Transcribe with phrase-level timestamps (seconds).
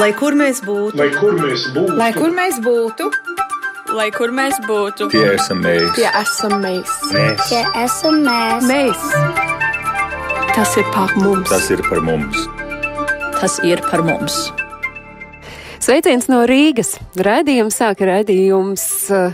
[0.00, 3.10] Lai kur mēs būtu, Lai kur mēs būtu, Lai kur mēs būtu,
[3.90, 5.88] Lai kur mēs būtu, Tie esam mēs.
[5.96, 6.92] tie esam mēs.
[7.10, 7.48] mēs.
[7.48, 8.68] Tie esam mēs.
[8.70, 9.00] Mēs!
[10.54, 11.48] Tas ir par mums!
[11.50, 12.46] Tas ir par mums.
[13.40, 14.36] tas ir par mums.
[15.80, 16.94] Sveiciens no Rīgas!
[17.16, 18.84] Raidījums sāka raidījums.
[19.10, 19.32] Uh,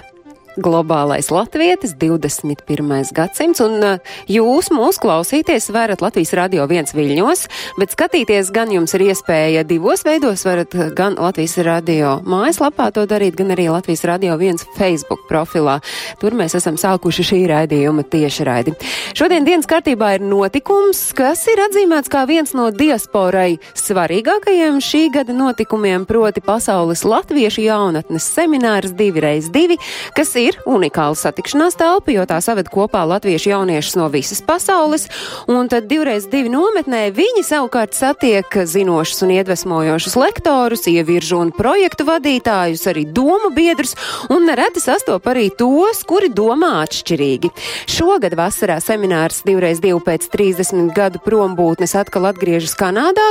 [0.57, 3.13] Globālais latvietis, 21.
[3.13, 7.43] gadsimts, un uh, jūs mūs klausīties varat Latvijas radio viens viļņos,
[7.77, 13.37] bet skatīties gan jums ir iespēja divos veidos, varat gan Latvijas radio mājaslapā to darīt,
[13.37, 15.83] gan arī Latvijas radio viens Facebook profilā.
[16.23, 18.73] Tur mēs esam sākuši šī raidījuma tieši raidi.
[19.13, 25.37] Šodien dienas kārtībā ir notikums, kas ir atzīmēts kā viens no diasporai svarīgākajiem šī gada
[25.37, 29.77] notikumiem, proti pasaules latviešu jaunatnes seminārs 2x2,
[30.17, 35.09] kas ir ir unikāla satikšanās telpa, jo tā saved kopā latviešu jauniešus no visas pasaules,
[35.51, 42.07] un tad divreiz divi nometnē viņi savukārt satiek zinošus un iedvesmojošus lektorus, ieviržu un projektu
[42.09, 43.97] vadītājus, arī domu biedrus,
[44.33, 47.53] un nereti sastop arī tos, kuri domā atšķirīgi.
[47.91, 53.27] Šogad vasarā seminārs divreiz divi pēc 30 gadu prombūtnes atkal atgriežas Kanādā,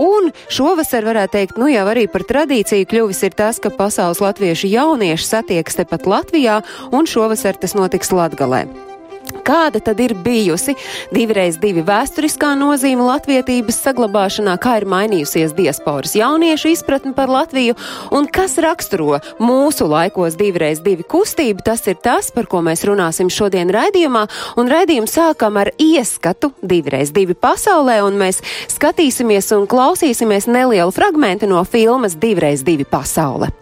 [0.00, 4.70] un šovasar varētu teikt, nu jau arī par tradīciju kļuvis ir tas, ka pasaules latviešu
[4.70, 6.59] jaunieši satiekas tepat Latvijā,
[6.92, 8.66] un šovasar tas notiks Latgalē.
[9.46, 10.74] Kāda tad ir bijusi
[11.14, 17.76] divreiz divi vēsturiskā nozīme latvietības saglabāšanā, kā ir mainījusies diasporas jauniešu izpratne par Latviju
[18.16, 23.30] un kas raksturo mūsu laikos divreiz divi kustību, tas ir tas, par ko mēs runāsim
[23.32, 24.26] šodien raidījumā,
[24.60, 31.48] un raidījumu sākam ar ieskatu divreiz divi pasaulē, un mēs skatīsimies un klausīsimies nelielu fragmentu
[31.50, 33.52] no filmas divreiz divi pasaule.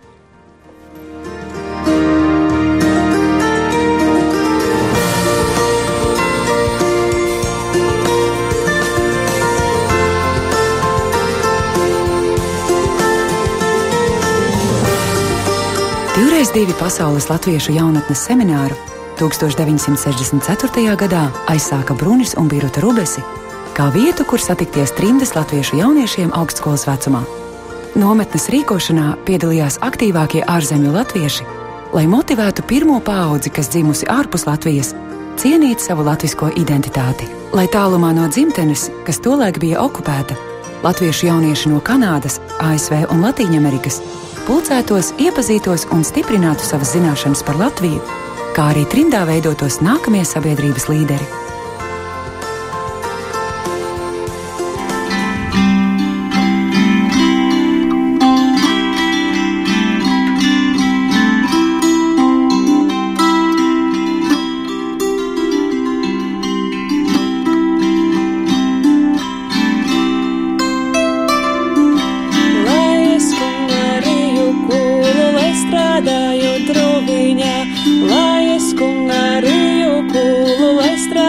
[16.39, 18.77] Divreiz divi pasaules latviešu jaunatnes semināru
[19.19, 20.85] 1964.
[20.95, 23.25] gadā aizsāka Brunis un Birta Rubesi
[23.75, 27.25] kā vietu, kur satikties trimdes latviešu jauniešiem augstskolas vecumā.
[27.99, 31.49] Nometnes rīkošanā piedalījās aktīvākie ārzemju latvieši,
[31.99, 34.93] lai motivētu pirmo paudzi, kas dzimusi ārpus Latvijas,
[35.43, 37.27] cienīt savu latvisko identitāti.
[37.51, 40.39] Lai tālumā no dzimtenes, kas tolaik bija okupēta,
[40.83, 44.01] latviešu jaunieši no Kanādas, ASV un Latvijas
[44.49, 48.01] pulcētos, iepazītos un stiprinātu savas zināšanas par Latviju,
[48.57, 51.48] kā arī trimdā veidotos nākamie sabiedrības līderi.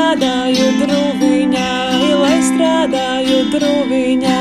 [0.10, 1.72] Strādāju druviņā,
[2.18, 4.38] lai strādāju druviņā,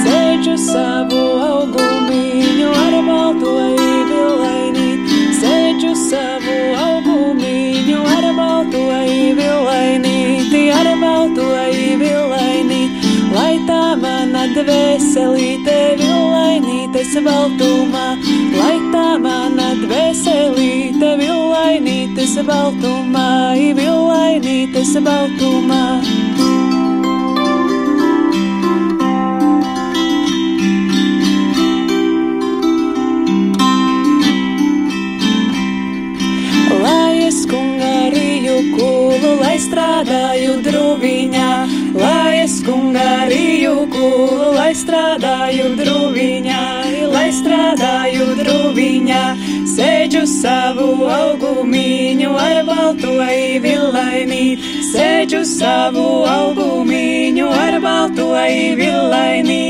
[0.00, 4.86] sēžu savu augumiņu ar balto īvilaini,
[5.36, 10.16] sēžu savu augumiņu ar balto īvilaini,
[10.72, 12.82] ar balto īvilaini,
[13.36, 15.59] lai tā mana dvēselīte
[17.10, 18.16] villainītes baltumā,
[18.54, 26.00] lai tā mana dvēselīte villainītes baltumā, villainītes baltumā.
[38.60, 41.48] Kūlu, lai strādāju druviņā,
[41.96, 46.79] lai es kungariju kūlu, lai strādāju druviņā, lai
[47.34, 49.22] strādāju druviņā,
[49.70, 54.44] sēžu savu augumiņu ar balto īvilaini,
[54.90, 59.62] sēžu savu augumiņu ar balto īvilaini,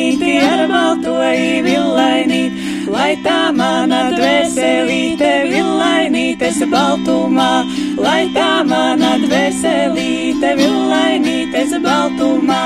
[0.47, 2.43] ar balto īvilaini.
[2.91, 7.51] Lai tā mana dvēselīte villainītes baltumā,
[8.01, 12.63] lai tā mana dvēselīte villainītes baltumā,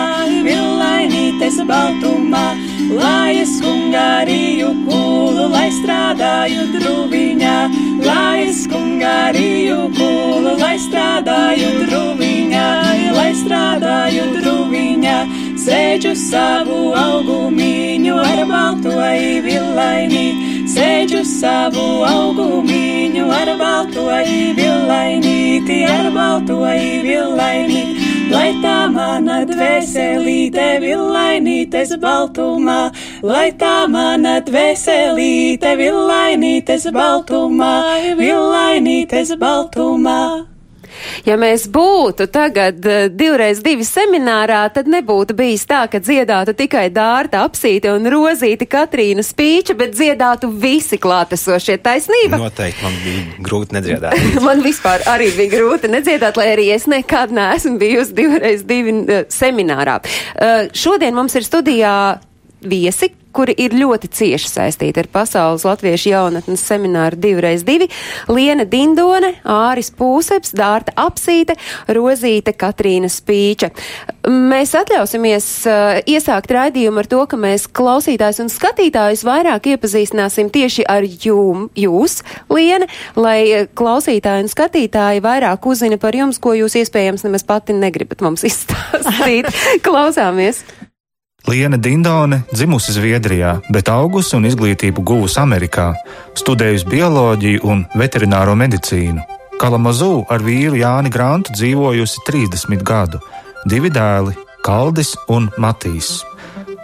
[0.46, 2.46] villainītes baltumā,
[2.94, 7.56] lai es kungariju kūlu, lai strādāju druviņā,
[8.06, 12.68] lai es kungariju kūlu, lai strādāju druviņā,
[13.16, 15.16] lai strādāju druviņā,
[15.60, 20.24] sēžu savu augumiņu ar balto īvilaini,
[20.76, 27.84] sēžu savu augumiņu ar balto īvilaini, ar balto īvilaini,
[28.34, 32.78] lai tā mana dvēselīte villainītes baltumā,
[33.22, 37.74] lai tā mana dvēselīte villainītes baltumā,
[38.18, 40.53] villainītes baltumā.
[41.24, 46.90] Ja mēs būtu tagad uh, divreiz divi seminārā, tad nebūtu bijis tā, ka dziedātu tikai
[46.92, 52.36] Dārta apsīte un rozīte Katrīna spīča, bet dziedātu visi klātesošie taisnība.
[52.42, 54.28] Noteikti man bija grūti nedziedāt.
[54.48, 59.24] man vispār arī bija grūti nedziedāt, lai arī es nekad neesmu bijusi divreiz divi uh,
[59.32, 59.96] seminārā.
[60.04, 61.96] Uh, šodien mums ir studijā
[62.68, 67.88] viesi, kuri ir ļoti cieši saistīti ar Pasaules latviešu jaunatnes semināru 2x2-
[68.34, 71.56] Liena Dindone, Āris Pūseps, Dārta Apsīte,
[71.88, 73.72] Rozīte Katrīna Spīča.
[74.28, 80.86] Mēs atļausimies uh, iesākt raidījumu ar to, ka mēs klausītājs un skatītājus vairāk iepazīstināsim tieši
[80.88, 82.22] ar jum, jūs,
[82.54, 88.22] Liena, lai klausītāji un skatītāji vairāk uzzina par jums, ko jūs iespējams nemaz pati negribat
[88.24, 89.50] mums izstāstīt.
[89.86, 90.62] Klausāmies!
[91.44, 95.90] Liena Dindone dzimusi Zviedrijā, bet augusi un izglītību guvusi Amerikā,
[96.40, 99.20] studējusi bioloģiju un veterināro medicīnu.
[99.60, 103.20] Kalamazū ar vīru Jāni Grantu dzīvojusi 30 gadu,
[103.68, 104.32] divi dēli-
[104.66, 106.24] Kaldis un Matīs.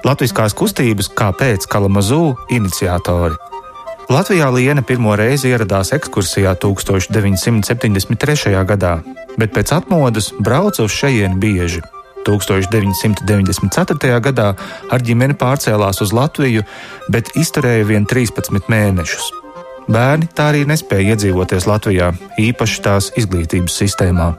[0.05, 3.35] Latviskās kustības Kāpēc Kalamazū iniciatori.
[4.11, 8.65] Latvijā Liena pirmo reizi ieradās ekskursijā 1973.
[8.65, 9.03] gadā,
[9.39, 11.81] bet pēc atmodas brauca uz šejienu bieži.
[12.27, 14.21] 1994.
[14.27, 14.49] gadā
[14.91, 16.65] ar ģimeni pārcēlās uz Latviju,
[17.09, 19.31] bet izturēja vien 13 mēnešus.
[19.91, 24.35] Bērni tā arī nespēja iedzīvoties Latvijā, īpaši tās izglītības sistēmā.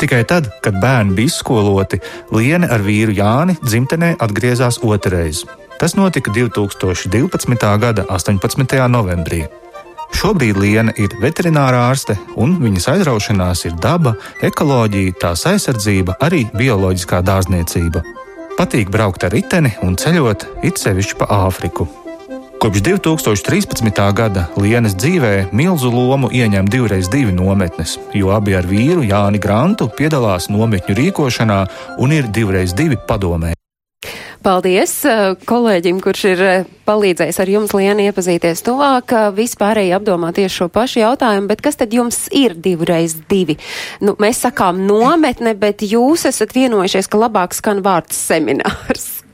[0.00, 2.00] Tikai tad, kad bērni bija izskoloti,
[2.34, 5.44] Liene ar vīru Jāni dzimtenē atgriezās otrreiz.
[5.78, 7.78] Tas notika 2012.
[7.78, 8.88] gada 18.
[8.88, 9.44] novembrī.
[10.12, 14.14] Šobrīd Liena ir veterinārā ārste, un viņas aizraušanās ir daba,
[14.44, 18.04] ekoloģija, tās aizsardzība, arī bioloģiskā dārzniecība.
[18.58, 21.88] Patīk braukt ar riteni un ceļot, it sevišķi pa Āfriku.
[22.64, 23.98] Kopš 2013.
[24.16, 29.90] gada Lienas dzīvē milzu lomu ieņem divreiz divi nometnes, jo abi ar vīru Jāni Grantu
[29.98, 31.60] piedalās nometņu rīkošanā
[32.00, 33.52] un ir divreiz divi padomē.
[34.44, 40.34] Paldies uh, kolēģim, kurš ir uh, palīdzējis ar jums, Liena, iepazīties tuvāk, uh, vispārēji apdomā
[40.36, 43.56] tieši šo pašu jautājumu, bet kas tad jums ir divreiz divi?
[44.04, 49.24] Nu, mēs sakām nometne, bet jūs esat vienojušies, ka labāk skan vārds seminārs.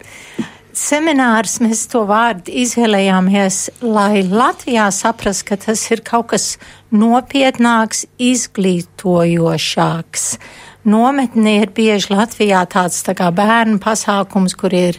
[0.81, 6.55] Seminārs mēs to vārdu izvēlējāmies, lai Latvijā saprast, ka tas ir kaut kas
[6.95, 10.39] nopietnāks, izglītojošāks.
[10.85, 14.97] Nometne ir bieži Latvijā tāds tā kā bērnu pasākums, kur ir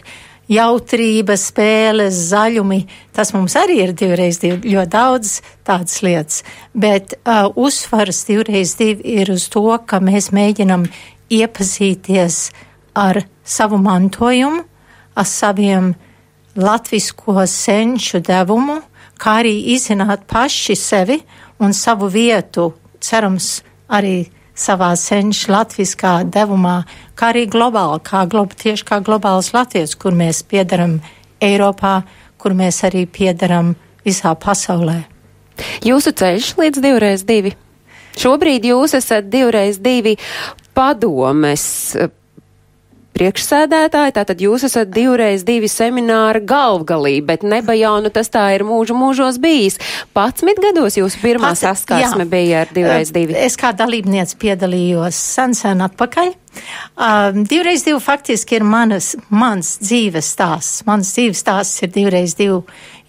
[0.52, 2.82] jautrība, spēles, zaļumi.
[3.14, 5.32] Tas mums arī ir divreiz divi, ļoti daudz
[5.66, 6.42] tādas lietas.
[6.74, 10.86] Bet uh, uzsvars divreiz divi ir uz to, ka mēs mēģinam
[11.32, 12.38] iepazīties
[12.98, 14.62] ar savu mantojumu,
[15.18, 15.92] ar saviem
[16.56, 18.78] latvisko senču devumu,
[19.18, 21.18] kā arī izzināt paši sevi
[21.62, 24.22] un savu vietu, cerams, arī
[24.54, 26.82] savā senču latviskā devumā,
[27.16, 30.98] kā arī globāli, kā glob, tieši kā globāls latviets, kur mēs piedaram
[31.42, 32.02] Eiropā,
[32.38, 33.74] kur mēs arī piedaram
[34.06, 35.02] visā pasaulē.
[35.84, 37.54] Jūsu ceļš līdz divreiz divi.
[38.18, 40.16] Šobrīd jūs esat divreiz divi
[40.76, 41.64] padomes
[43.16, 48.64] priekšsēdētāji, tātad jūs esat divreiz divi semināra galvgalī, bet neba jau nu tas tā ir
[48.66, 49.78] mūžu mūžos bijis.
[50.16, 52.30] Patsmit gados jūsu pirmā Pats, saskarsme jā.
[52.32, 53.36] bija ar divreiz divi.
[53.36, 56.32] Es kā dalībniece piedalījos sen sen atpakaļ.
[56.96, 60.82] Um, divreiz divi faktiski ir manas, mans dzīves stāsts.
[60.88, 62.60] Mans dzīves stāsts ir divreiz divi,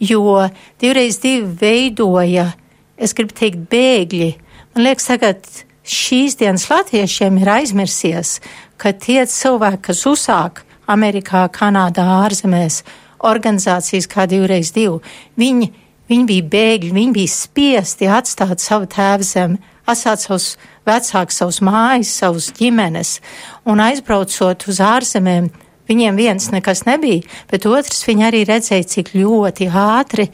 [0.04, 0.39] jo
[0.84, 2.51] divreiz divi veidoja,
[2.98, 4.34] es gribu teikt, bēgļi.
[4.74, 5.48] Man liekas, tagad
[5.84, 8.38] šīs dienas latviešiem ir aizmirsies,
[8.84, 12.82] ka tie cilvēki, kas uzsāk Amerikā, Kanādā, ārzemēs
[13.24, 15.00] organizācijas kā divreiz divu,
[15.40, 15.70] viņi,
[16.12, 20.50] viņi bija bēgļi, viņi bija spiesti atstāt savu tēvu zemi, atstāt savus
[20.88, 23.18] vecākus, savus mājas, savus ģimenes,
[23.63, 25.48] un aizbraucot uz ārzemēm,
[25.88, 30.28] viņiem viens nekas nebija, bet otrs viņi arī redzēja, cik ļoti ātri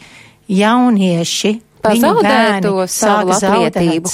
[0.49, 4.09] jaunieši, bērni sāk zaudēt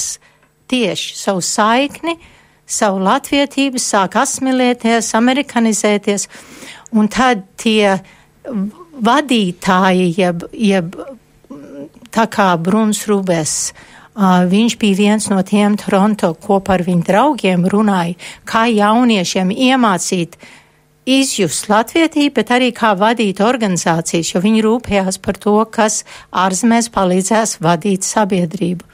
[0.68, 2.18] tieši savu saikni,
[2.66, 6.28] savu latvietību, sāk asmilēties, amerikanizēties,
[6.96, 7.98] un tad tie
[9.06, 10.96] vadītāji, jeb, jeb
[12.16, 17.66] tā kā Bruns Rubes, uh, viņš bija viens no tiem Toronto kopā ar viņu draugiem
[17.68, 18.16] runāja,
[18.48, 20.38] kā jauniešiem iemācīt
[21.06, 27.60] izjust latvietību, bet arī kā vadīt organizācijas, jo viņi rūpējās par to, kas ārzemēs palīdzēs
[27.62, 28.88] vadīt sabiedrību.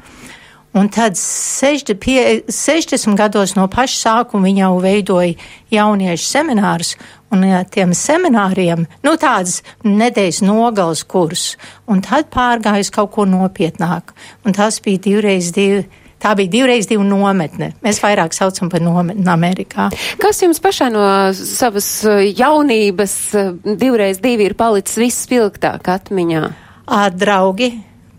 [0.74, 5.34] Un tad 60, pie, 60 gados no paša sākuma viņa jau veidoja
[5.74, 6.94] jauniešu seminārus,
[7.36, 11.58] un tiem semināriem, nu tādas nedēļas nogals kurs,
[11.92, 14.16] un tad pārgājis kaut ko nopietnāk.
[14.48, 15.84] Un tas bija divreiz divi.
[16.22, 17.72] Tā bija divreiz divu nometne.
[17.82, 19.88] Mēs vairāk saucam par nometni Amerikā.
[20.22, 23.16] Kas jums pašai no savas jaunības
[23.66, 26.44] divreiz divi ir palicis vispilgtāk atmiņā?
[27.18, 27.72] Draugi,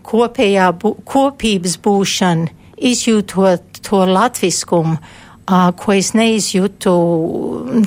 [0.05, 2.51] kopējā bū, kopības būšana,
[2.83, 5.23] izjūtot to latviskumu, uh,
[5.75, 6.93] ko es neizjūtu,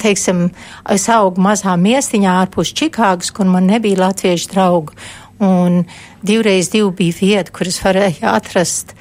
[0.02, 0.50] teiksim,
[0.92, 4.96] es augu mazā miestiņā ārpus Čikāgas, kur man nebija latviešu draugu.
[5.40, 5.84] Un
[6.24, 8.94] divreiz divi bija vieta, kur es varēju atrast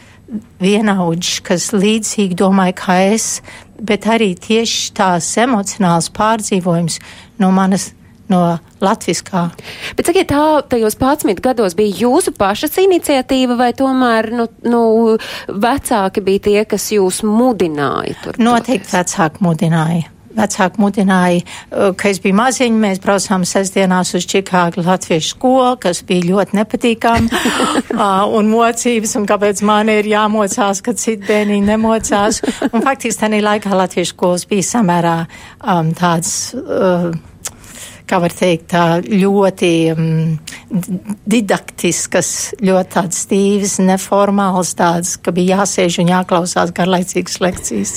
[0.59, 3.41] vienaudžus, kas līdzīgi domāja kā es,
[3.79, 6.99] bet arī tieši tās emocionāls pārdzīvojums
[7.39, 7.91] no manas
[8.31, 8.41] no
[8.83, 9.49] latviskā.
[9.97, 14.81] Bet sakiet, tā tajos 11 gados bija jūsu pašas iniciatīva vai tomēr, nu, nu
[15.49, 18.41] vecāki bija tie, kas jūs mudināja tur?
[18.41, 20.11] Noteikti vecāki mudināja.
[20.35, 26.01] Vecāki mudināja, uh, ka es biju maziņa, mēs braucām sestdienās uz Čikāgu latviešu skolu, kas
[26.03, 27.29] bija ļoti nepatīkami,
[27.95, 32.41] uh, un mocības, un kāpēc man ir jāmocās, ka citi bērniņi nemocās.
[32.67, 36.35] Un faktiski tādā laikā latviešu skolas bija samērā um, tāds.
[36.51, 37.15] Uh,
[38.09, 40.35] kā var teikt, tā ļoti um,
[41.29, 42.29] didaktiskas,
[42.61, 47.93] ļoti tādas stīvas, neformālas, tādas, ka bija jāsēž un jāklausās garlaicīgas lekcijas.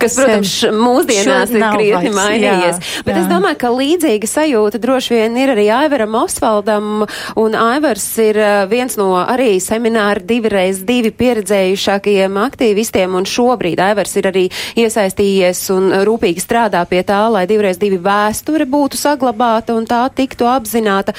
[0.00, 2.80] Kas, protams, mūsdienās ir krietni mainījies.
[2.80, 3.24] Jā, Bet jā.
[3.24, 7.04] es domāju, ka līdzīga sajūta droši vien ir arī Aivaram Osvaldam,
[7.40, 8.40] un Aivars ir
[8.70, 14.46] viens no arī semināra divreiz divi pieredzējušākajiem aktīvistiem, un šobrīd Aivars ir arī
[14.80, 20.00] iesaistījies un rūpīgi strādā pie tā, lai divreiz divi vēsture būtu saglabāta atklāta un tā
[20.14, 21.14] tiktu apzināta.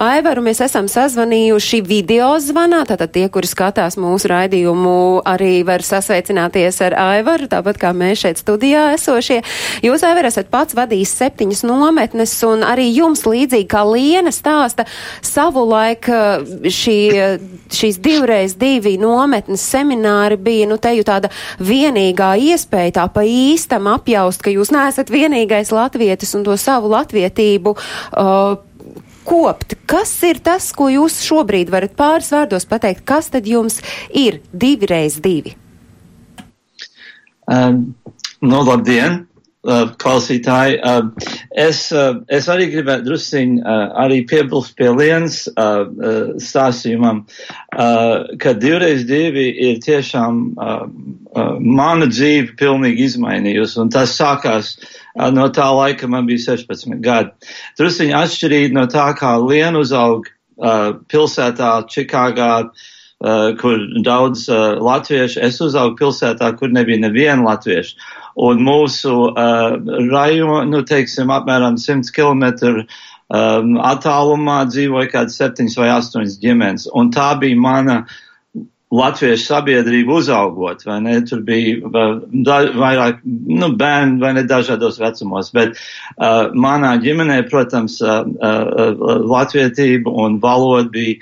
[0.00, 6.80] Aivaru mēs esam sazvanījuši video zvanā, tātad tie, kuri skatās mūsu raidījumu, arī var sasveicināties
[6.84, 9.42] ar Aivaru, tāpat kā mēs šeit studijā esošie.
[9.84, 14.86] Jūs, Aivar, esat pats vadījis septiņas nometnes un arī jums līdzīgi kā Liena stāsta
[15.22, 16.14] savu laiku
[16.64, 16.98] šī,
[17.74, 23.88] šīs divreiz divi nometnes semināri bija, nu, te jau tāda vienīgā iespēja tā pa īstam
[23.92, 28.56] apjaust, ka jūs neesat vienīgais latvietis un to savu latvietību uh,
[29.24, 29.76] kopt.
[29.86, 33.04] Kas ir tas, ko jūs šobrīd varat pāris vārdos pateikt?
[33.08, 35.56] Kas tad jums ir divi reiz divi?
[37.50, 37.94] Um,
[38.40, 39.24] no, nu, labdien!
[39.64, 45.86] Uh, klausītāji, uh, es, uh, es arī gribētu drusciņ uh, arī piebilst pie lienas uh,
[45.88, 47.22] uh, stāstījumam,
[47.72, 54.74] uh, ka divreiz divi ir tiešām uh, uh, mana dzīve pilnīgi izmainījusi, un tas sākās
[54.74, 57.30] uh, no tā laika man bija 16 gadi.
[57.78, 65.40] Drusciņi atšķirīgi no tā, kā Liena uzaug uh, pilsētā Čikāgā, uh, kur daudz uh, latviešu,
[65.46, 68.10] es uzaugu pilsētā, kur nebija neviena latvieša.
[68.44, 69.78] Un mūsu uh,
[70.10, 72.44] rajona, nu, teiksim, apmēram 100 km
[72.74, 76.88] um, attālumā dzīvoja kāds septiņas vai astoņas ģimenes.
[76.98, 78.20] Un tā bija mana uh,
[78.94, 81.90] latviešu sabiedrību uzaugot, vai ne, tur bija
[82.46, 89.06] da, vairāk, nu, bērni, vai ne, dažādos vecumos, bet uh, manā ģimenē, protams, uh, uh,
[89.30, 91.18] latvietība un valoda bija,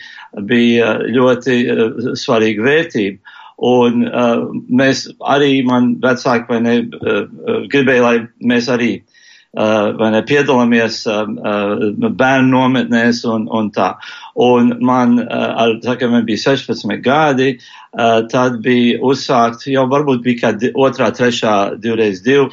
[0.48, 3.38] bija ļoti uh, svarīga vērtība.
[3.62, 8.16] Un uh, mēs arī, man vecāki, vai ne, uh, gribēja, lai
[8.48, 9.11] mēs arī uh,
[9.52, 13.92] vai ne, piedalāmies uh, uh, bērnu nometnēs un, un tā.
[14.40, 17.58] Un man, ar, tā kā man bija 16 gadi,
[18.32, 22.46] tad bija uzsākt, jau varbūt bija kā otrā, trešā, divreiz divi,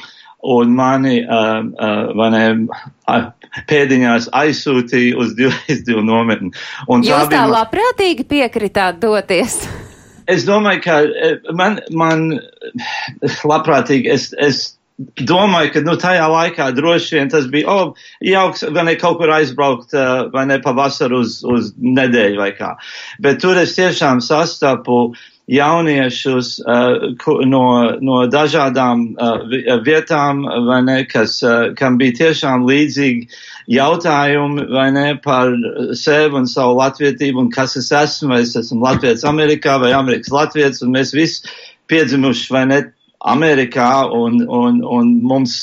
[0.44, 1.22] un mani,
[2.16, 2.42] vai ne,
[3.70, 6.52] pēdiņās aizsūtīja uz divreiz divu nometni.
[6.88, 9.62] Un Jūs tā, tā bija, labprātīgi piekritāt doties?
[10.28, 11.00] Es domāju, ka
[11.56, 12.28] man, man
[13.48, 14.60] labprātīgi, es, es
[15.00, 19.32] domāju, ka nu, tajā laikā droši vien tas bija, oh, jauks, vai ne kaut kur
[19.32, 19.96] aizbraukt,
[20.34, 22.74] vai ne pavasaru uz, uz nedēļu vai kā.
[23.22, 25.10] Bet tur es tiešām sastapu
[25.50, 26.50] jauniešus
[27.50, 27.64] no,
[27.98, 29.06] no dažādām
[29.86, 31.40] vietām, vai ne, kas,
[31.78, 33.26] kam bija tiešām līdzīgi
[33.70, 35.50] jautājumi, vai ne, par
[35.98, 40.32] sevi un savu latvietību, un kas es esmu, vai es esmu Latvijas Amerikā vai Amerikas
[40.34, 41.50] Latvijas, un mēs visi
[41.90, 42.82] piedzimuši, vai ne,
[43.20, 45.56] Amerikā un, un, un mums,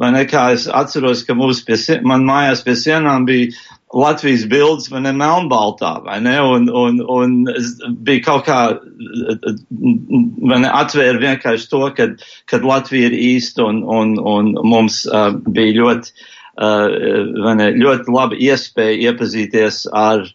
[0.00, 3.52] vai ne, kā es atceros, ka mūsu pie, man mājās pie sienām bija
[3.94, 7.36] Latvijas bildes, vai ne, melnbaltā, vai ne, un, un, un
[8.04, 8.58] bija kaut kā,
[10.50, 12.16] vai ne, atvēra vienkārši to, kad,
[12.50, 16.26] kad Latvija ir īsta un, un, un mums uh, bija ļoti,
[16.58, 20.26] uh, vai ne, ļoti laba iespēja iepazīties ar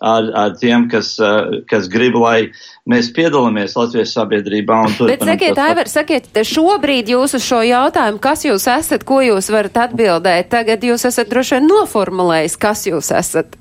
[0.00, 2.50] ar, ar tiem, kas, uh, kas grib, lai
[2.88, 4.80] mēs piedalāmies Latvijas sabiedrībā.
[5.08, 9.84] Bet sakiet, Aivar, sakiet, šobrīd jūs uz šo jautājumu, kas jūs esat, ko jūs varat
[9.88, 13.58] atbildēt, tagad jūs esat droši vien noformulējis, kas jūs esat.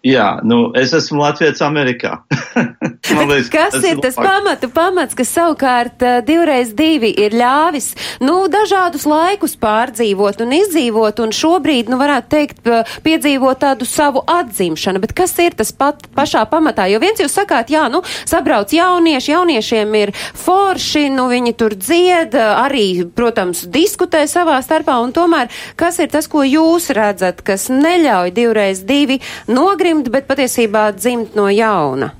[0.00, 2.22] Jā, nu, es esmu Latvijas Amerikā.
[3.28, 7.90] liekas, kas ir tas pamatu pamats, kas savukārt uh, divreiz divi ir ļāvis,
[8.24, 12.70] nu, dažādus laikus pārdzīvot un izdzīvot, un šobrīd, nu, varētu teikt,
[13.04, 16.88] piedzīvot tādu savu atzimšanu, bet kas ir tas pat pašā pamatā?
[16.88, 22.38] Jo viens jūs sakāt, jā, nu, sabrauc jaunieši, jauniešiem ir forši, nu, viņi tur dzied,
[22.40, 28.32] arī, protams, diskutē savā starpā, un tomēr, kas ir tas, ko jūs redzat, kas neļauj
[28.40, 29.89] divreiz divi nogrimt?
[29.90, 32.12] Nodzimt, bet patiesībā dzimt no jauna?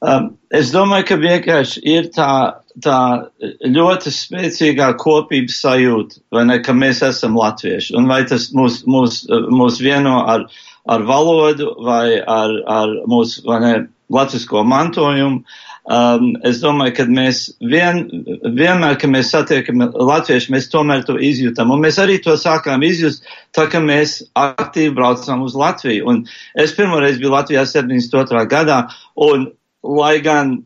[0.00, 3.28] Um, es domāju, ka vienkārši ir tā, tā
[3.64, 9.24] ļoti spēcīgā kopības sajūta, vai ne, ka mēs esam latvieši, un vai tas mūs, mūs,
[9.50, 10.46] mūs vieno ar,
[10.86, 13.74] ar valodu vai ar, ar mūsu, vai ne,
[14.12, 15.42] latvisko mantojumu.
[15.86, 18.00] Um, es domāju, ka mēs vien,
[18.42, 21.70] vienmēr, kad mēs satiekam latviešu, mēs tomēr to izjūtam.
[21.70, 23.22] Un mēs arī to sākām izjust,
[23.54, 26.08] tā ka mēs aktīvi braucam uz Latviju.
[26.10, 26.24] Un
[26.58, 28.42] es pirmoreiz biju Latvijā 72.
[28.50, 28.80] gadā,
[29.14, 29.46] un
[29.86, 30.56] lai gan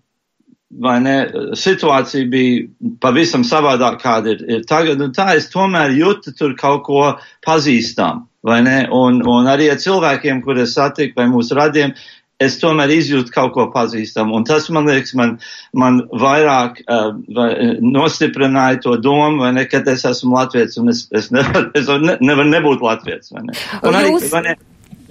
[0.70, 1.16] vai ne,
[1.58, 2.64] situācija bija
[3.02, 7.02] pavisam savādāk, kāda ir, ir tagad, un tā es tomēr jūtu tur kaut ko
[7.46, 11.92] pazīstam, vai ne, un, un arī ar cilvēkiem, kurus satiku vai mūsu radiem,
[12.40, 14.38] es tomēr izjūtu kaut ko pazīstamu.
[14.38, 15.36] Un tas, man liekas, man,
[15.76, 17.50] man vairāk uh, vai,
[17.84, 22.48] nostiprināja to domu, vai ne, ka es esmu latviets un es, es nevaru ne, nevar
[22.48, 23.34] nebūt latviets.
[23.34, 23.60] Vai ne?
[23.82, 24.32] Un arī, jūs...
[24.32, 24.56] vai ne,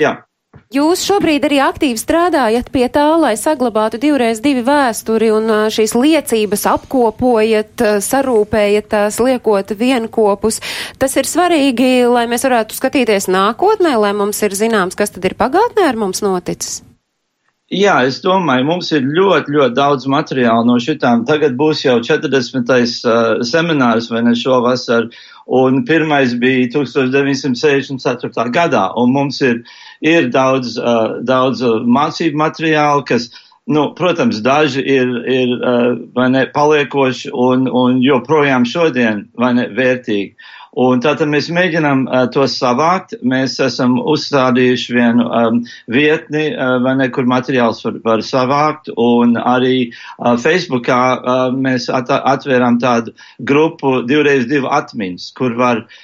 [0.02, 0.18] jā.
[0.70, 6.66] Jūs šobrīd arī aktīvi strādājat pie tā, lai saglabātu divreiz divi vēsturi un šīs liecības
[6.70, 10.62] apkopojat, sarūpējat tās, liekot vienkopus.
[11.02, 15.38] Tas ir svarīgi, lai mēs varētu skatīties nākotnē, lai mums ir zināms, kas tad ir
[15.42, 16.84] pagātnē ar mums noticis.
[17.70, 21.22] Jā, es domāju, mums ir ļoti, ļoti daudz materiālu no šitām.
[21.30, 22.66] Tagad būs jau 40.
[22.66, 25.06] Uh, seminārs vai ne šovasar,
[25.46, 28.50] un pirmais bija 1964.
[28.56, 29.62] gadā, un mums ir,
[30.02, 33.30] ir daudz, uh, daudz mācību materiālu, kas,
[33.70, 39.70] nu, protams, daži ir, ir uh, vai ne, paliekoši un, un joprojām šodien vai ne
[39.78, 40.34] vērtīgi.
[40.78, 43.16] Un tātad mēs mēģinām uh, to savākt.
[43.26, 48.92] Mēs esam uzstādījuši vienu um, vietni, uh, vai ne, kur materiāls var, var savākt.
[48.94, 55.84] Un arī uh, Facebookā uh, mēs at atvērām tādu grupu divreiz divu atmiņas, kur var
[55.86, 56.00] uh,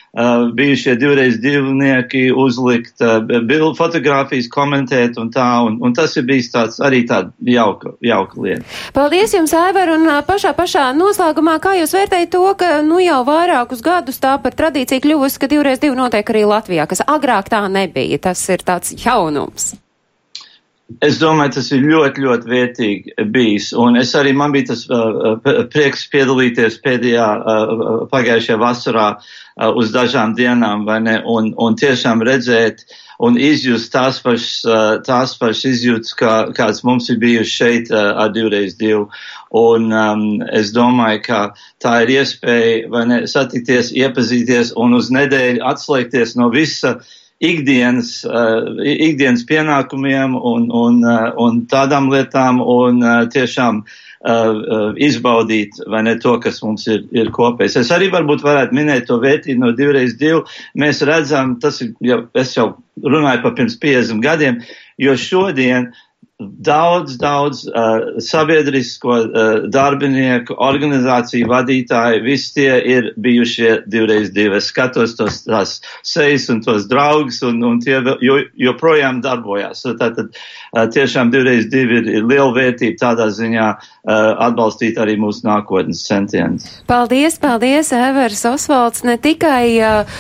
[0.56, 5.46] bijušie divreiz divnieki uzlikt bildu fotogrāfijas, komentēt un tā.
[5.66, 8.66] Un, un tas ir bijis tāds arī tāda jauka, jauka lieta.
[8.96, 13.84] Paldies jums, Aivar, un pašā pašā noslēgumā, kā jūs vērtējat to, ka nu jau vairākus
[13.86, 18.22] gadus tā par tradīcija kļuvusi, ka divreiz divi notiek arī Latvijā, kas agrāk tā nebija.
[18.30, 19.74] Tas ir tāds jaunums.
[21.02, 23.72] Es domāju, tas ir ļoti, ļoti vērtīgi bijis.
[23.82, 25.40] Un es arī man bija tas uh,
[25.74, 31.16] prieks piedalīties pēdējā uh, pagājušajā vasarā uh, uz dažām dienām, vai ne?
[31.26, 32.86] Un, un tiešām redzēt
[33.26, 38.14] un izjust tās pašas, uh, tās pašas izjūtas, kā, kāds mums ir bijuši šeit uh,
[38.22, 39.08] ar divreiz divu.
[39.58, 41.42] Un um, es domāju, ka
[41.82, 47.00] tā ir iespēja vai ne, satikties, iepazīties un uz nedēļu atslēgties no visa
[47.46, 54.88] ikdienas, uh, ikdienas pienākumiem un, un, uh, un tādām lietām un uh, tiešām uh, uh,
[54.98, 57.78] izbaudīt vai ne to, kas mums ir, ir kopējs.
[57.84, 60.46] Es arī varbūt varētu minēt to vērtību no divreiz divu.
[60.82, 62.72] Mēs redzam, tas ir jau, es jau
[63.04, 64.60] runāju par pirms 50 gadiem,
[65.02, 65.92] jo šodien
[66.40, 74.58] daudz, daudz uh, sabiedrisko uh, darbinieku, organizāciju vadītāji, visi tie ir bijušie divreiz divi.
[74.60, 79.86] Es skatos tos tās sejas un tos draugus, un, un tie jo, joprojām darbojās.
[79.88, 83.72] Tātad uh, tiešām divreiz divi ir, ir liela vērtība tādā ziņā
[84.06, 86.68] atbalstīt arī mūsu nākotnes centienus.
[86.90, 90.20] Paldies, paldies, Evers Osvalds, ne tikai uh,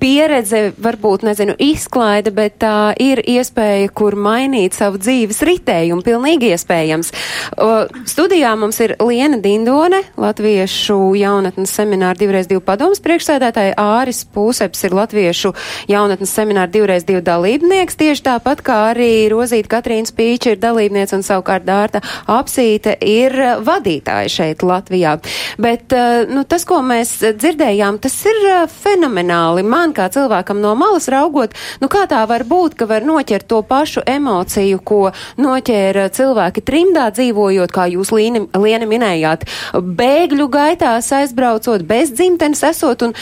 [0.00, 7.12] pieredze, varbūt, nezinu, izklaide, bet tā ir iespēja, kur mainīt savu dzīves ritējumu, pilnīgi iespējams.
[7.52, 14.86] Uh, studijā mums ir Liena Dindone, Latviešu jaunatnes semināra divreiz divu padomas priekšsēdētāja, Āris Pūseps
[14.88, 15.52] ir Latviešu
[15.92, 21.26] jaunatnes semināra divreiz divu dalībnieks, tieši tāpat kā arī Rozīta Katrīna Spīča ir dalībniece un
[21.26, 22.02] savukārt Dārta
[22.32, 25.16] Apsīte ir vadītāja šeit Latvijā.
[25.62, 30.74] Bet, uh, nu, tas, ko mēs dzirdējām, tas ir uh, fenomenāli man kā cilvēkam no
[30.78, 35.00] malas raugot, nu kā tā var būt, ka var noķert to pašu emociju, ko
[35.40, 43.06] noķēra cilvēki trimdā dzīvojot, kā jūs Lieni, Lieni minējāt, bēgļu gaitās aizbraucot, bez dzimtenes esot
[43.06, 43.16] un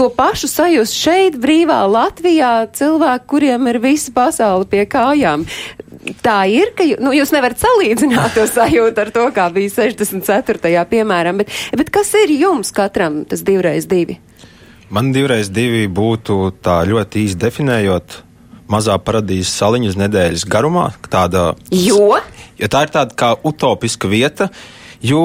[0.00, 5.44] to pašu sajust šeit, brīvā Latvijā, cilvēki, kuriem ir visa pasaule pie kājām.
[6.24, 10.72] Tā ir, ka nu, jūs nevarat salīdzināt to sajūtu ar to, kā bija 64.
[10.88, 14.16] piemēram, bet, bet kas ir jums katram tas divreiz divi?
[14.90, 18.16] Man divreiz divi būtu tā ļoti īsti definējot
[18.70, 20.88] mazā paradīzes saliņa uz nedēļas garumā.
[21.12, 22.16] Tāda, jo?
[22.58, 24.48] jo tā ir tāda kā utopiska vieta,
[25.04, 25.24] jo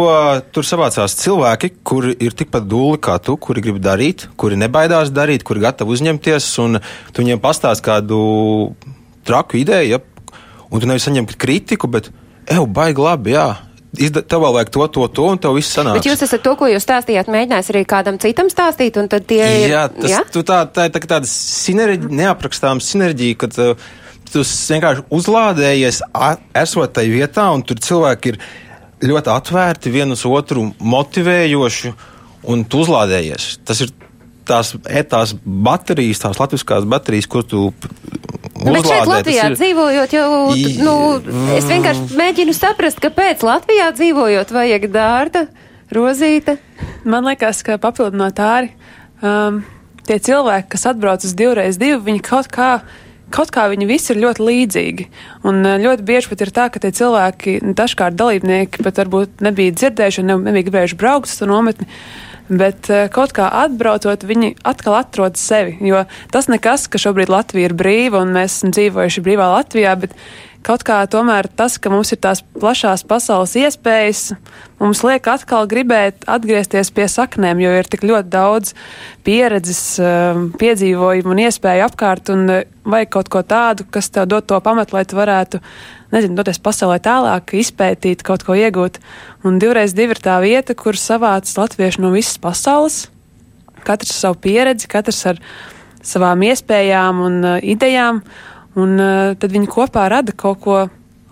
[0.56, 5.46] tur savācās cilvēki, kuri ir tikpat dūli kā tu, kuri grib darīt, kuri nebaidās darīt,
[5.48, 6.82] kuri gatavi uzņemties, un
[7.14, 8.20] tu viņiem pastāst kādu
[9.26, 10.02] traku ideju, ja,
[10.76, 12.12] un tu nevis saņem kritiku, bet,
[12.52, 13.48] eju, baigi labi, jā,
[13.96, 16.00] tev vēl vajag to, to, to, un tev viss sanāk.
[16.00, 19.44] Bet jūs esat to, ko jūs stāstījāt, mēģinājis arī kādam citam stāstīt, un tad tie
[19.44, 19.70] ir.
[19.72, 20.24] Jā, tas, jā?
[20.36, 23.88] Tā, tā ir tā, tāda sinerģija, neaprakstāma sinerģija, kad uh,
[24.32, 26.02] tu vienkārši uzlādējies,
[26.66, 28.42] esot tajā vietā, un tur cilvēki ir
[29.06, 31.94] ļoti atvērti, vienus otru motivējoši,
[32.52, 33.48] un tu uzlādējies.
[33.66, 33.94] Tas ir
[34.48, 37.66] tās, e, tās baterijas, tās latviskās baterijas, ko tu
[38.56, 39.56] Nu, bet šeit Latvijā ir...
[39.60, 40.28] dzīvojot, jau,
[40.80, 40.96] nu,
[41.58, 45.41] es vienkārši mēģinu saprast, kāpēc Latvijā dzīvojot vajag dārta,
[45.94, 46.56] rozīta.
[47.04, 48.72] Man liekas, ka papildinot āri,
[49.20, 49.60] um,
[50.08, 52.78] tie cilvēki, kas atbrauc uz divreiz divu, viņi kaut kā
[53.36, 55.08] kaut kā viņi visi ir ļoti līdzīgi.
[55.50, 59.76] Un uh, ļoti bieži pat ir tā, ka tie cilvēki, dažkārt dalībnieki, pat varbūt nebija
[59.76, 61.89] dzirdējuši un nebija gribējuši braukt uz to nometni,
[62.50, 65.78] bet eh, kaut kā atbraucot, viņi atkal atrod sevi.
[65.86, 70.14] Jo tas nekas, ka šobrīd Latvija ir brīva un mēs esam dzīvojuši brīvā Latvijā, bet
[70.66, 74.24] kaut kā tomēr tas, ka mums ir tās plašās pasaules iespējas,
[74.82, 78.74] mums liek atkal gribēt atgriezties pie saknēm, jo ir tik ļoti daudz
[79.26, 84.48] pieredzes, eh, piedzīvojumu un iespēju apkārt, un eh, vajag kaut ko tādu, kas tev dod
[84.50, 85.62] to pamatu, lai tu varētu
[86.13, 89.00] nezinu, doties pasaulē tālāk, izpētīt, kaut ko iegūt.
[89.48, 93.06] Un divreiz divi ir tā vieta, kur savāc latvieši no visas pasaules.
[93.86, 95.41] Katrs ar savu pieredzi, katrs ar
[96.06, 98.22] savām iespējām un uh, idejām,
[98.78, 100.80] un uh, tad viņi kopā rada kaut ko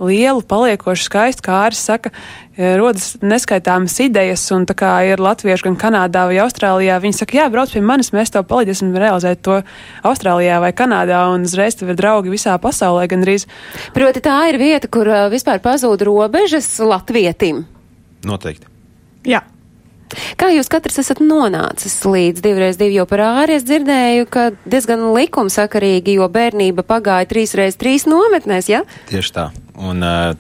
[0.02, 2.12] lielu, paliekošu skaistu, kā arī saka,
[2.58, 7.38] e, rodas neskaitāmas idejas, un tā kā ir latvieši gan Kanādā vai Austrālijā, viņi saka,
[7.38, 9.62] jā, brauc pie manis, mēs tev palīdzēsim realizēt to
[10.04, 13.48] Austrālijā vai Kanādā, un uzreiz tev ir draugi visā pasaulē gandrīz.
[13.94, 17.66] Proti tā ir vieta, kur uh, vispār pazūd robežas latvietim.
[18.26, 18.70] Noteikti.
[19.30, 19.46] Jā.
[20.40, 25.10] Kā jūs katrs esat nonācis līdz divreiz divi, jo par āri es dzirdēju, ka diezgan
[25.16, 28.84] likumsakarīgi, jo bērnība pagāja trīs reiz trīs nometnēs, ja?
[29.12, 29.50] Tieši tā.
[29.80, 30.34] Un uh,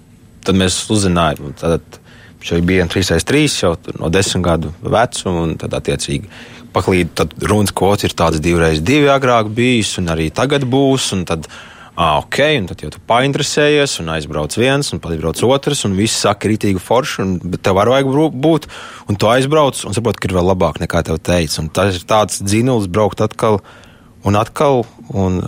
[0.45, 1.99] tad mēs uzzinājām, tad
[2.43, 6.29] šeit bija 3x3 jau no 10 gadu vecuma, un tad attiecīgi
[6.73, 11.47] paklīd, tad runas kvots ir tāds 2x2 agrāk bijis, un arī tagad būs, un tad,
[11.95, 15.97] ah, ok, un tad jau tu painteresējies, un aizbrauc viens, un pat brauc otrs, un
[15.97, 18.69] viss saka rītīgi forši, un, bet tev var vajag būt,
[19.11, 22.07] un tu aizbrauc, un saprot, ka ir vēl labāk nekā tev teica, un tas ir
[22.09, 23.61] tāds dzinulis braukt atkal
[24.23, 25.43] un atkal, un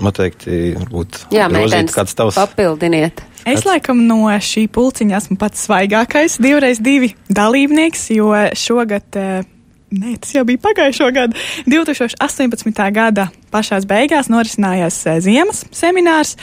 [0.00, 3.24] noteikti varbūt meitenes, kāds tavs papildiniet.
[3.48, 9.48] Es laikam no šī pulciņa esmu pats svaigākais, divreiz divi dalībnieks, jo šogad, eh,
[9.90, 11.38] nē, tas jau bija pagājušo gadu,
[11.70, 12.82] 2018.
[12.94, 16.36] gada pašās beigās norisinājās eh, ziemas seminārs,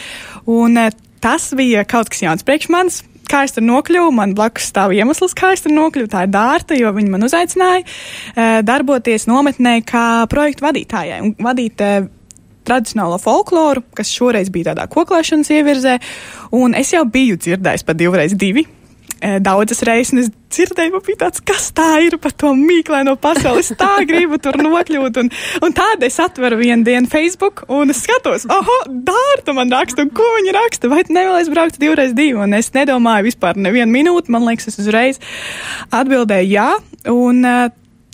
[0.50, 0.92] un eh,
[1.24, 3.04] tas bija kaut kas jauns priekš manis.
[3.28, 6.08] Kā es tur nokļuvu, man blakus stāv iemesls, kā es tur nokļuvu.
[6.14, 11.84] Tā ir dārta, jo viņi man uzaicināja e, darboties nometnē kā projektu vadītājai un vadīt
[12.68, 15.98] tradicionālo folkloru, kas šoreiz bija tādā koklēšanas ievirzē,
[16.56, 18.64] un es jau biju dzirdējis par divreiz divi.
[19.22, 23.64] E, daudzas reizes es dzirdēju, man bija tāds, kas tā ir par to mīklaino pasauli.
[23.64, 25.22] Es tā gribu tur nokļūt.
[25.24, 25.32] Un,
[25.66, 30.14] un tāda es atveru vienu dienu Facebook un es skatos, oh, dārta man raksta, un
[30.16, 30.92] ko viņa raksta.
[30.94, 32.38] Vai nevēlies braukt divreiz divi?
[32.38, 34.34] Un es nedomāju vispār nevienu minūti.
[34.34, 35.22] Man liekas, es uzreiz
[35.96, 36.70] atbildēju jā.
[37.12, 37.68] Un, uh,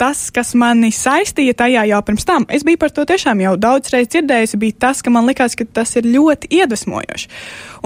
[0.04, 3.94] tas, kas mani saistīja tajā jau pirms tam, es biju par to tiešām jau daudz
[3.94, 7.30] reiz dzirdējusi, bija tas, ka man likās, ka tas ir ļoti iedvesmojoši.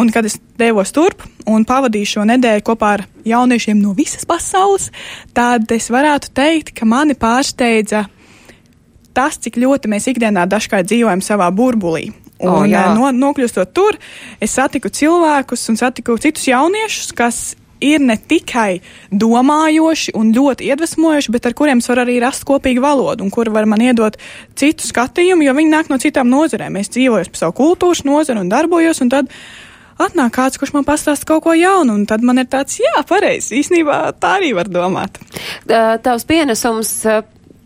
[0.02, 4.90] Un kad es devos turp un pavadīju šo nedēļu kopā ar jauniešiem no visas pasaules,
[5.38, 8.08] tad es varētu teikt, ka mani pārsteidza
[9.18, 12.10] tas, cik ļoti mēs ikdienā dažkārt dzīvojam savā burbulī.
[12.38, 12.84] Un, oh, jā.
[12.94, 13.98] no, nokļūstot tur,
[14.42, 17.40] es satiku cilvēkus un satiku citus jauniešus, kas
[17.84, 18.80] ir ne tikai
[19.12, 23.70] domājoši un ļoti iedvesmojoši, bet ar kuriem var arī rast kopīgu valodu un kuri var
[23.70, 24.18] man iedot
[24.58, 26.80] citu skatījumu, jo viņi nāk no citām nozarēm.
[26.82, 29.32] Es dzīvoju pa savu kultūras nozari un darbojos, un tad
[30.02, 33.58] atnāk kāds, kurš man pastāsta kaut ko jaunu, un tad man ir tāds, jā, pareizi,
[33.62, 35.18] īstenībā tā arī var domāt.
[35.68, 36.94] Tavs pienesums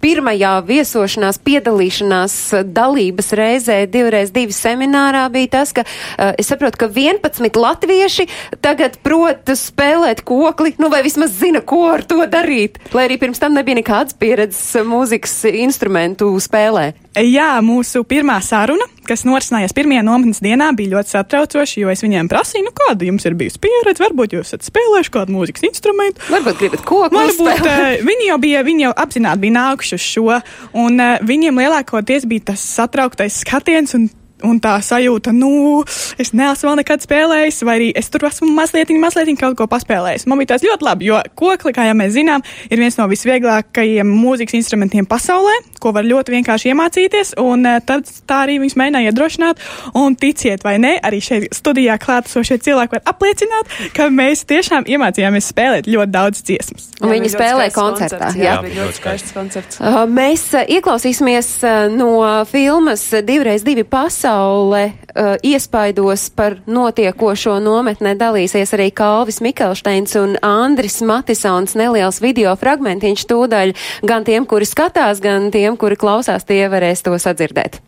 [0.02, 2.38] pirmajā viesošanās, piedalīšanās
[2.74, 8.28] dalības reizē divreiz divi seminārā bija tas, ka uh, es saprotu, ka 11 latvieši
[8.64, 13.42] tagad prot spēlēt kokli, nu vai vismaz zina, ko ar to darīt, lai arī pirms
[13.42, 16.92] tam nebija nekādas pieredzes mūzikas instrumentu spēlē.
[17.20, 22.30] Jā, mūsu pirmā saruna, kas norisinājās pirmajā nometnes dienā, bija ļoti satraucoša, jo es viņiem
[22.32, 26.24] prasīju, nu, kāda jums ir bijusi pieredze, varbūt jūs esat spēlējuši kādu mūzikas instrumentu.
[26.32, 27.12] Varbūt gribat koku.
[27.18, 30.40] Varbūt uh, viņi jau bija, viņi jau apzināti bija nākuši uz šo,
[30.86, 34.08] un uh, viņiem lielākoties bija tas satrauktais skatiens un
[34.48, 35.82] un tā sajūta, nu,
[36.22, 40.28] es neesmu vēl nekad spēlējis, vai arī es tur esmu mazliet, mazliet kaut ko paspēlējis.
[40.30, 44.08] Man bija tas ļoti labi, jo kokli, kā jau mēs zinām, ir viens no visvieglākajiem
[44.08, 49.12] mūzikas instrumentiem pasaulē, ko var ļoti vienkārši iemācīties, un eh, tad tā arī viņus mēģināja
[49.12, 49.64] iedrošināt.
[49.98, 55.50] Un ticiet vai nē, arī šeit studijā klātesošie cilvēki var apliecināt, ka mēs tiešām iemācījāmies
[55.54, 56.90] spēlēt ļoti daudz dziesmas.
[57.02, 58.32] Un viņi spēlē koncertā.
[58.38, 59.82] Jā, jā, bija ļoti skaists koncerts.
[60.12, 62.12] Mēs uh, ieklausīsimies uh, no
[62.50, 70.38] filmas Divreiz divi pasauli pasaule uh, iespaidos par notiekošo nometnē dalīsies arī Kalvis Mikelšteins un
[70.42, 73.74] Andris Matisons neliels video fragmentiņš tūdaļ
[74.08, 77.82] gan tiem, kuri skatās, gan tiem, kuri klausās, tie varēs to sadzirdēt.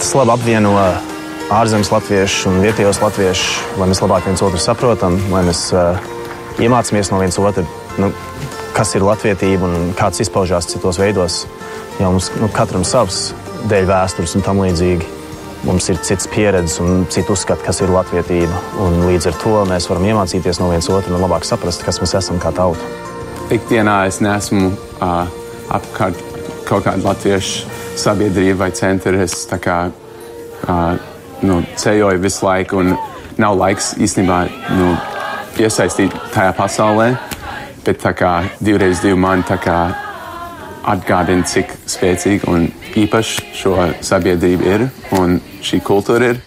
[0.00, 0.74] Tas labi apvieno
[1.54, 6.00] ārzemes latviešus un vietējos latviešus, lai mēs labāk viens otru saprotam, lai mēs uh,
[6.58, 7.66] iemācāmies no viens otru,
[8.00, 8.10] nu,
[8.74, 11.44] kas ir latvietība un kāds izpaužās citos veidos.
[12.00, 13.28] Jo mums nu, katram savs
[13.68, 15.08] dēļ vēstures un tam līdzīgi.
[15.68, 18.62] Mums ir cits pieredzes un cits uzskats, kas ir latvietība.
[18.80, 22.16] Un līdz ar to mēs varam iemācīties no viens otru un labāk saprast, kas mēs
[22.16, 22.80] esam kā tauta.
[23.52, 25.28] Ikdienā es neesmu uh,
[25.76, 26.16] apkārt
[26.68, 27.68] kaut kāda latviešu
[28.00, 29.20] sabiedrība vai centra.
[29.20, 30.92] Es kā, uh,
[31.44, 32.94] nu, ceļoju visu laiku un
[33.40, 34.40] nav laiks īstenībā
[34.78, 34.94] nu,
[35.60, 37.12] iesaistīt tajā pasaulē.
[37.84, 39.44] Bet kā divreiz divi man
[40.80, 43.74] atgādina, cik spēcīga un īpaša šo
[44.04, 44.86] sabiedrību ir
[45.18, 46.46] un šī kultūra ir.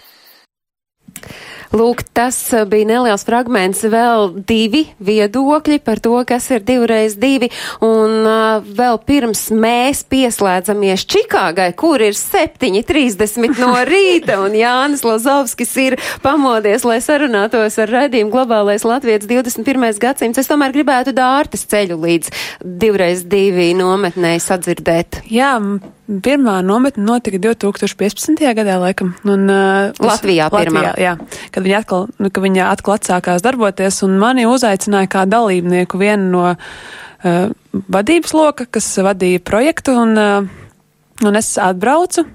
[1.74, 2.36] Lūk, tas
[2.70, 7.48] bija neliels fragments, vēl divi viedokļi par to, kas ir divreiz divi,
[7.82, 15.74] un uh, vēl pirms mēs pieslēdzamies Čikāgai, kur ir 7.30 no rīta, un Jānis Lazovskis
[15.82, 19.98] ir pamodies, lai sarunātos ar raidījumu globālais Latvijas 21.
[19.98, 20.44] gadsimts.
[20.44, 22.30] Es tomēr gribētu dārtas ceļu līdz
[22.62, 25.24] divreiz divi nometnē sadzirdēt.
[25.26, 25.56] Jā,
[26.04, 28.42] Pirmā nometne notika 2015.
[28.58, 29.14] gadā, laikam.
[29.24, 30.82] Un, uh, Latvijā pirmā.
[30.84, 31.14] Latvijā, jā,
[31.56, 36.28] kad viņa atkal, nu, ka viņa atkal atsākās darboties, un mani uzaicināja kā dalībnieku vienu
[36.34, 42.26] no uh, vadības loka, kas vadīja projektu, un, uh, un es atbraucu,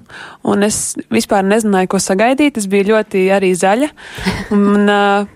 [0.49, 2.57] un es vispār nezināju, ko sagaidīt.
[2.57, 3.91] Es biju ļoti arī zaļa.
[4.57, 5.29] Un, uh,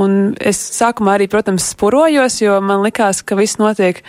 [0.00, 4.00] un es sākumā arī, protams, spurojos, jo man likās, ka viss notiek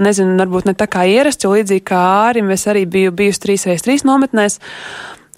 [0.00, 3.66] nezinu, varbūt ne tā kā ierasts, jo līdzīgi kā ārim es arī biju bijusi trīs
[3.68, 4.58] reizes trīs nometnēs.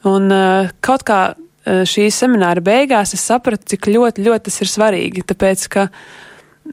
[0.08, 4.70] Un uh, kaut kā uh, šīs semināra beigās es sapratu, cik ļoti, ļoti tas ir
[4.70, 5.24] svarīgi.
[5.30, 5.88] Tāpēc, ka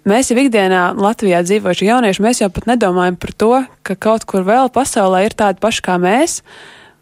[0.07, 3.53] mēs jau ikdienā Latvijā dzīvojuši jaunieši, mēs jau pat nedomājam par to,
[3.87, 6.41] ka kaut kur vēl pasaulē ir tādi paši kā mēs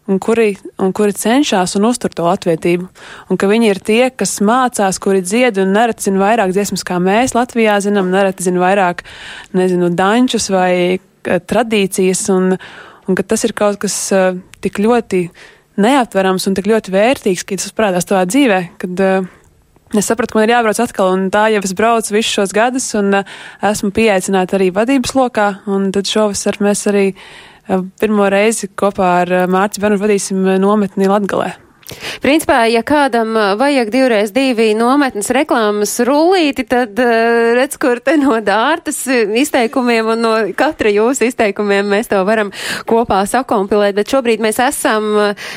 [0.08, 2.88] un kuri, un kuri cenšas un uztur to latvietību.
[3.30, 6.98] Un ka viņi ir tie, kas mācās, kuri dzied un nereti zina vairāk dziesmas, kā
[7.02, 9.04] mēs Latvijā zinām, nereti zina vairāk,
[9.56, 12.56] nezinu, dančus vai uh, tradīcijas, un,
[13.06, 14.32] un ka tas ir kaut kas uh,
[14.64, 15.26] tik ļoti
[15.80, 19.36] neaptverams un tik ļoti vērtīgs, ka tas parādās tavā dzīvē, kad uh,
[19.90, 22.84] Es sapratu, ka man ir jābrauc atkal, un tā jau es braucu visus šos gadus,
[22.94, 27.08] un uh, esmu pieaicināta arī vadības lokā, un tad šovasar mēs arī
[28.00, 31.52] pirmo reizi kopā ar Mārciņu Benu vadīsim nometni Latgalē.
[32.20, 38.38] Principā, ja kādam vajag divreiz divi nometnes reklāmas rullīti, tad uh, redz, kur te no
[38.44, 42.52] dārtas izteikumiem un no katra jūsu izteikumiem mēs to varam
[42.88, 45.50] kopā sakompilēt, bet šobrīd mēs esam uh,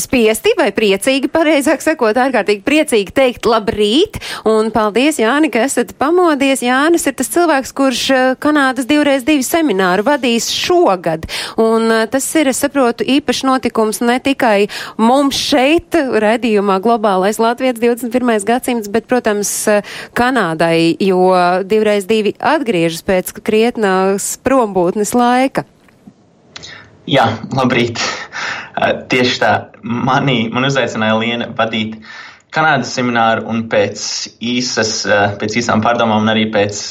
[0.00, 4.20] spiesti vai priecīgi, pareizāk sakot, ārkārtīgi priecīgi teikt labrīt.
[4.48, 6.62] Un paldies, Jāni, ka esat pamodies.
[6.64, 11.28] Jānis ir tas cilvēks, kurš uh, Kanādas divreiz divi semināru vadīs šogad,
[11.60, 14.68] un uh, tas ir, es saprotu, īpašs notikums ne tikai
[15.00, 18.44] mums šeit, šeit, redzījumā Globālais Latvijas 21.
[18.46, 19.50] gadsimts, bet, protams,
[20.16, 21.32] Kanādai, jo
[21.68, 25.66] divreiz divi atgriežas pēc krietnās prombūtnes laika.
[27.08, 27.26] Jā,
[27.56, 28.00] labrīt.
[29.12, 29.52] Tieši tā,
[29.82, 31.98] mani, man uzaicināja Liena vadīt
[32.54, 34.02] Kanādas semināru un pēc
[34.40, 35.02] īsas,
[35.40, 36.84] pēc īsām pārdomām un arī pēc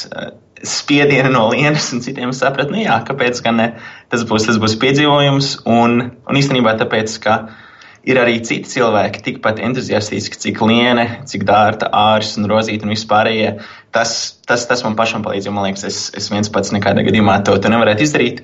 [0.67, 3.67] spiediena no Lienas un citiem sapratu, nu jā, kāpēc gan ne,
[4.09, 7.63] tas būs, tas būs piedzīvojums un, un īstenībā tāpēc, ka uh,
[8.07, 13.53] ir arī citi cilvēki, tikpat entuziastiski, cik Liene, cik Dārta, Ārs un Rozīta un vispārējie.
[13.95, 14.15] Tas,
[14.47, 17.57] tas, tas man pašam palīdz, jo man liekas, es, es viens pats nekādā gadījumā to,
[17.59, 18.43] to nevarētu izdarīt.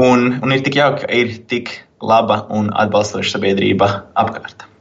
[0.00, 4.71] Un, un ir tik jauki, ka ir tik laba un atbalstoša sabiedrība apkārt.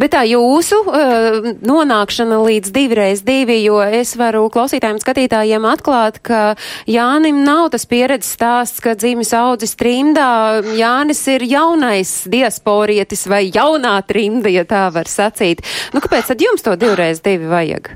[0.00, 6.42] Bet tā jūsu uh, nonākšana līdz divreiz divi, jo es varu klausītājiem skatītājiem atklāt, ka
[6.90, 10.60] Jānim nav tas pieredzes stāsts, ka dzīves audzis trimdā.
[10.76, 15.64] Jānis ir jaunais diasporietis vai jaunā trimda, ja tā var sacīt.
[15.94, 17.94] Nu, kāpēc tad jums to divreiz divi vajag?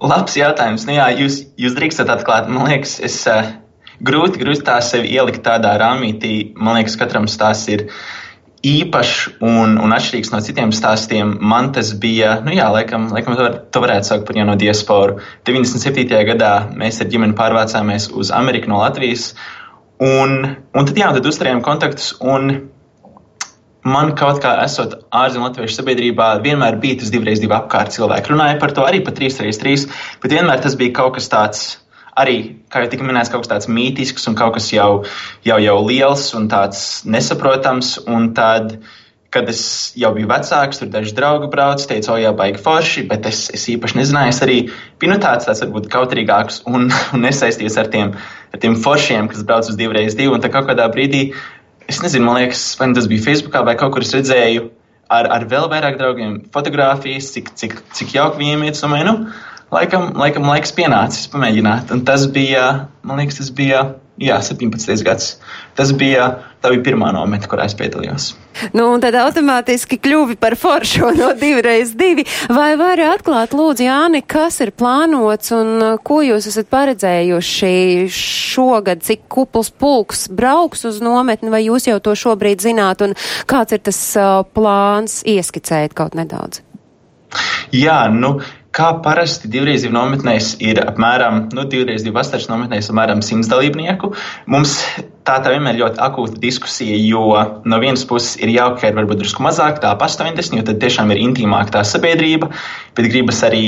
[0.00, 0.86] Labs jautājums.
[0.88, 2.48] Nu, jā, jūs, jūs drīkstat atklāt.
[2.48, 3.50] Man liekas, es uh,
[4.00, 6.54] grūti, grūti tā sevi ielikt tādā rāmītī.
[6.56, 7.86] Man liekas, katram stāsts ir
[8.66, 11.32] īpašs un, un atšķirīgs no citiem stāstiem.
[11.40, 15.20] Man tas bija, nu jā, laikam, laikam to, var, to varētu saukt par jauno diasporu.
[15.48, 16.04] 97.
[16.28, 19.32] gadā mēs ar ģimeni pārvācāmies uz Ameriku no Latvijas.
[20.00, 20.36] Un,
[20.76, 22.12] un tad, jā, tad uzturējām kontaktus.
[23.80, 28.28] Man kaut kā esot ārzemju latviešu sabiedrībā, vienmēr bija tas divreiz divi apkārt cilvēki.
[28.34, 29.86] Runāja par to arī par trīs reizes trīs,
[30.20, 31.62] bet vienmēr tas bija kaut kas tāds
[32.18, 32.38] arī,
[32.70, 35.04] kā jau tika minēts, kaut kas tāds mītisks un kaut kas jau,
[35.46, 37.96] jau, jau liels un tāds nesaprotams.
[38.10, 38.78] Un tad,
[39.30, 39.62] kad es
[39.98, 43.68] jau biju vecāks, tur daži draugi brauc, teica, o, jā, baigi forši, bet es, es
[43.70, 44.34] īpaši nezināju.
[44.34, 44.58] Es arī
[45.00, 48.12] biju nu, tāds, tāds varbūt kautrīgāks un, un nesaistījies ar tiem,
[48.50, 50.34] ar tiem foršiem, kas brauc uz divreiz divu.
[50.36, 51.30] Un tā kaut kādā brīdī,
[51.90, 54.70] es nezinu, man liekas, vai nu tas bija Facebookā vai kaut kur es redzēju.
[55.10, 58.76] Ar, ar vēl vairāk draugiem fotografijas, cik, cik, cik jauki viņiem iet.
[58.78, 59.14] Domāju, nu,
[59.74, 61.92] laikam, laikam laiks pienācis pamēģināt.
[61.94, 62.66] Un tas bija,
[63.06, 63.84] man liekas, tas bija
[64.20, 65.00] jā, 17.
[65.04, 65.32] gads.
[65.78, 66.26] Tas bija,
[66.60, 68.30] tā bija pirmā nometa, kurā es piedalījos.
[68.76, 72.26] Nu, un tad automātiski kļuvi par foršo no divreiz divi.
[72.52, 77.74] Vai vari atklāt, lūdzu, Jāni, kas ir plānots un uh, ko jūs esat paredzējuši
[78.14, 83.16] šogad, cik kupls pulks brauks uz nometni, vai jūs jau to šobrīd zināt, un
[83.50, 86.64] kāds ir tas uh, plāns ieskicēt kaut nedaudz?
[87.70, 93.22] Jā, nu, Kā parasti divreiz divu nometnēs ir apmēram, nu, divreiz divu vasaras nometnēs apmēram
[93.26, 94.12] simts dalībnieku.
[94.50, 94.76] Mums
[95.26, 97.24] tā tā vienmēr ļoti akūta diskusija, jo
[97.66, 100.78] no vienas puses ir jauki, ka ir varbūt drusku mazāk, tā pa 80, jo tad
[100.84, 102.52] tiešām ir intīmāk tā sabiedrība,
[102.94, 103.64] bet gribas arī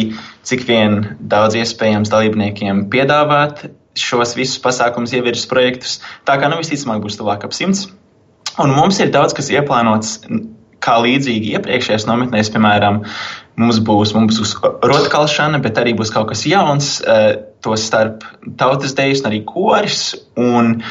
[0.47, 1.01] cik vien
[1.35, 3.67] daudz iespējams dalībniekiem piedāvāt
[3.99, 5.99] šos visus pasākumus, ievirzes projektus.
[6.29, 7.89] Tā kā nu visticamāk būs tuvāk ap simts.
[8.63, 10.21] Un mums ir daudz kas ieplānots
[10.83, 13.03] kā līdzīgi iepriekšējās nometnēs, piemēram,
[13.61, 14.55] Mums būs, mums būs
[14.89, 18.25] rotkalšana, bet arī būs kaut kas jauns, eh, to starp
[18.57, 20.15] tautas dejas un arī koris.
[20.41, 20.83] Un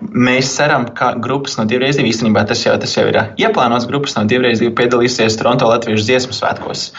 [0.00, 3.88] mēs ceram, ka grupas no divreiz divi īstenībā tas jau, tas jau ir ieplānots.
[3.90, 6.92] Grupas no divreiz divi piedalīsies Toronto Latviešu dziesmu svētkos.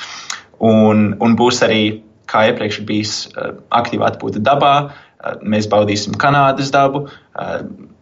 [0.59, 4.91] Un, un būs arī, kā iepriekš bijis, eh, aktīva atpūta dabā.
[4.91, 7.07] Eh, mēs baudīsim Kanādas dabu,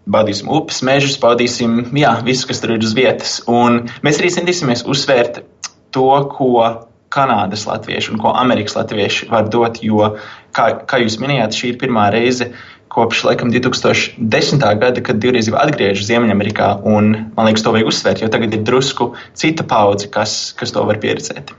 [0.10, 3.38] baudīsim upes, mežus, baudīsim jā, visu, kas tur ir uz vietas.
[3.48, 5.44] Un mēs arī centīsimies uzsvērt
[5.92, 9.80] to, ko Kanādas latvieši un ko Amerikas latvieši var dot.
[9.86, 10.16] Jo,
[10.56, 12.52] kā, kā jūs minējāt, šī ir pirmā reize
[12.94, 14.66] kopš laikam 2010.
[14.80, 16.70] gada, kad divreiz jau atgriežas Ziemeļamerikā.
[16.86, 20.84] Un, man liekas, to vajag uzsvērt, jo tagad ir drusku cita paudze, kas, kas to
[20.86, 21.56] var pieredzēt.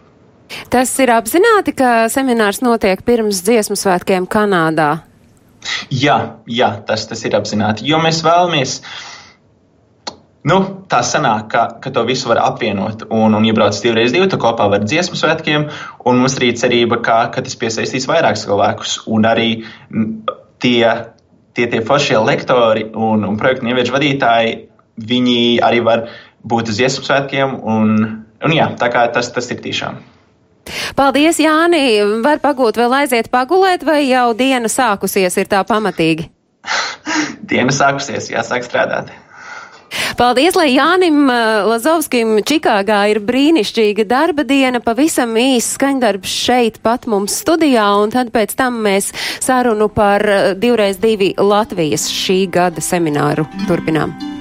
[0.70, 4.92] Tas ir apzināti, ka seminārs notiek pirms dziesmu svētkiem Kanādā.
[5.90, 9.13] Jā, jā tas, tas ir apzināti, jo mēs vēlamies uh,
[10.44, 10.58] Nu,
[10.92, 14.66] tā sanāk, ka, ka to visu var apvienot un, un iebrauc divreiz divi, tu kopā
[14.68, 15.70] ar dziesmu svētkiem,
[16.04, 18.98] un mums ir cerība, ka, ka tas piesaistīs vairāk cilvēkus.
[19.08, 19.48] Un arī
[20.60, 20.84] tie,
[21.56, 24.54] tie, tie foršie lektori un, un projektu ieviešu vadītāji,
[25.00, 26.04] viņi arī var
[26.44, 27.96] būt uz dziesmu svētkiem, un,
[28.44, 30.02] un jā, tā kā tas, tas ir tiešām.
[30.96, 32.20] Paldies, Jāni!
[32.24, 36.28] Var pagūt vēl aiziet pagulēt, vai jau diena sākusies ir tā pamatīgi?
[37.50, 39.23] diena sākusies, jāsāk strādāt.
[40.18, 47.08] Paldies, lai Jānim uh, Lazovskim Čikāgā ir brīnišķīga darba diena, pavisam īsts skaņdarbs šeit pat
[47.10, 49.12] mums studijā, un tad pēc tam mēs
[49.44, 54.33] sarunu par uh, divreiz divi Latvijas šī gada semināru turpinām.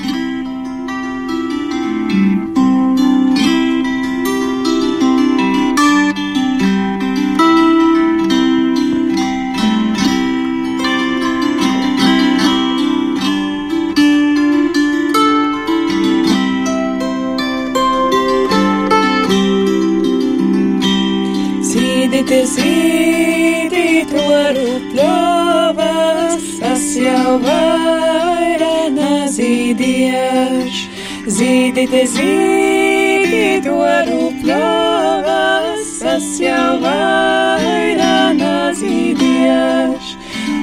[31.24, 31.84] Zīdieš.
[31.84, 40.18] Zīdīt, zīdīt varu pļovas, tas jau vairana zīdieš.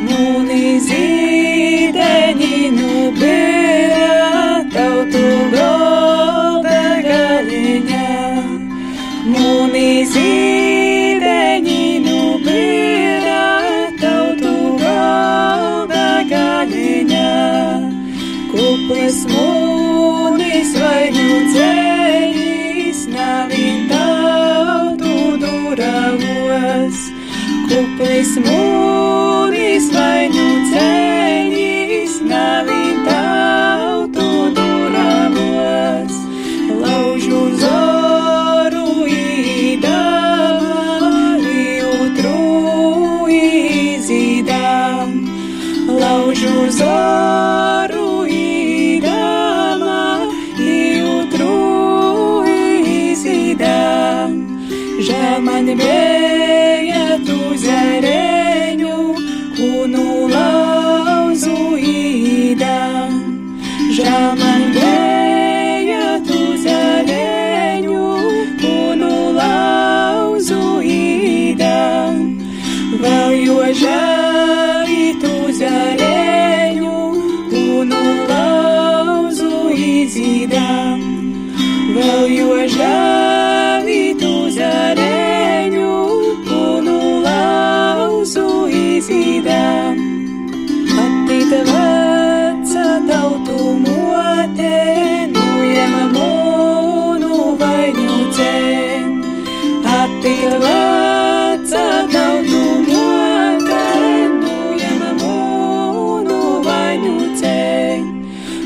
[0.05, 8.13] Mūni zīdeņi nubēra tautu golda galiņā.
[9.25, 10.31] Mūni zīdeņi
[27.81, 31.00] kuplis mūris vainu ceļīs,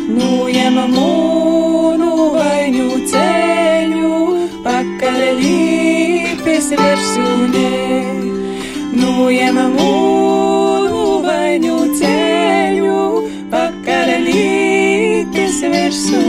[0.04, 4.18] Nujema mūnu vainu ceļu,
[4.66, 7.70] pakaļ līpes versunē.
[8.98, 13.00] Nujema mūnu vainu ceļu,
[13.54, 16.23] pakaļ līpes versunē.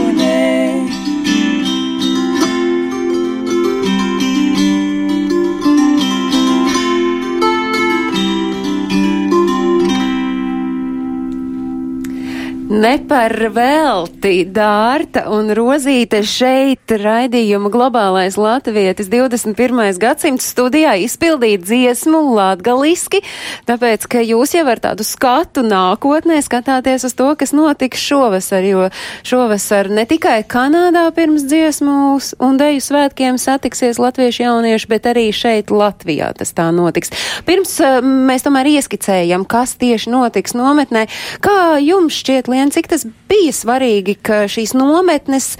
[12.76, 19.96] Ne par velti dārta un rozīte šeit raidījuma globālais latvietis 21.
[20.02, 23.22] gadsimts studijā izpildīt dziesmu latgaliski,
[23.64, 28.90] tāpēc, ka jūs jau ar tādu skatu nākotnē skatāties uz to, kas notiks šovasar, jo
[29.24, 31.96] šovasar ne tikai Kanādā pirms dziesmu
[32.44, 37.14] un deju svētkiem satiksies latviešu jaunieši, bet arī šeit Latvijā tas tā notiks.
[37.48, 41.06] Pirms uh, mēs tomēr ieskicējam, kas tieši notiks nometnē,
[41.40, 45.54] kā jums šķiet, Lien, cik tas bija svarīgi, ka šīs nometnes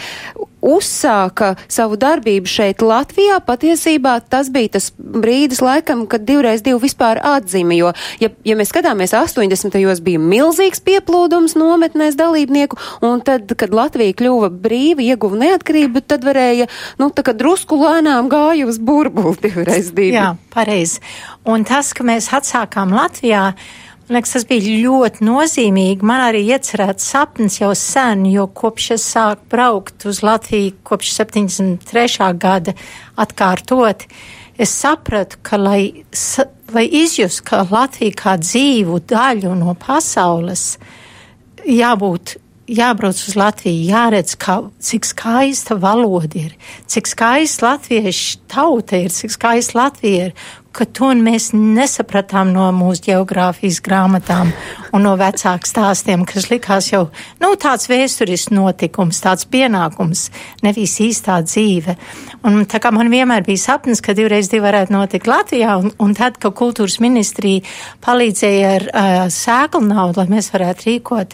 [0.67, 3.39] uzsāka savu darbību šeit Latvijā.
[3.47, 7.93] Patiesībā tas bija tas brīdis laikam, kad divreiz divi vispār atzima, jo,
[8.23, 9.79] ja, ja mēs skatāmies 80.
[10.03, 16.69] bija milzīgs pieplūdums nometnēs dalībnieku, un tad, kad Latvija kļuva brīva, ieguva neatkarību, tad varēja,
[17.01, 20.15] nu, tā kā drusku lēnām gāja uz burbuli divreiz divi.
[20.17, 21.03] Jā, pareizi.
[21.47, 26.07] Un tas, ka mēs atsākām Latvijā, Man liekas, tas bija ļoti nozīmīgi.
[26.07, 32.31] Man arī iecerēts sapnis jau sen, jo kopš es sāku braukt uz Latviju, kopš 73.
[32.39, 32.77] gada
[33.19, 34.07] atkārtot,
[34.59, 36.05] es sapratu, ka, lai,
[36.75, 40.77] lai izjust, ka Latvija kā dzīvu daļu no pasaules,
[41.67, 46.55] jābūt jābrauc uz Latviju, jāredz, kā, cik skaista valoda ir,
[46.91, 50.39] cik skaista latviešu tauta ir, cik skaista Latvija ir,
[50.77, 54.51] ka to mēs nesapratām no mūsu geogrāfijas grāmatām
[54.93, 57.07] un no vecāku stāstiem, kas likās jau,
[57.41, 60.27] nu, tāds vēsturisks notikums, tāds pienākums,
[60.67, 61.97] nevis īstā dzīve.
[62.45, 66.13] Un tā kā man vienmēr bija sapnis, ka divreiz divi varētu notikt Latvijā, un, un
[66.19, 67.65] tad, ka kultūras ministrija
[68.05, 71.33] palīdzēja ar uh, sēklu naudu, lai mēs varētu rīkot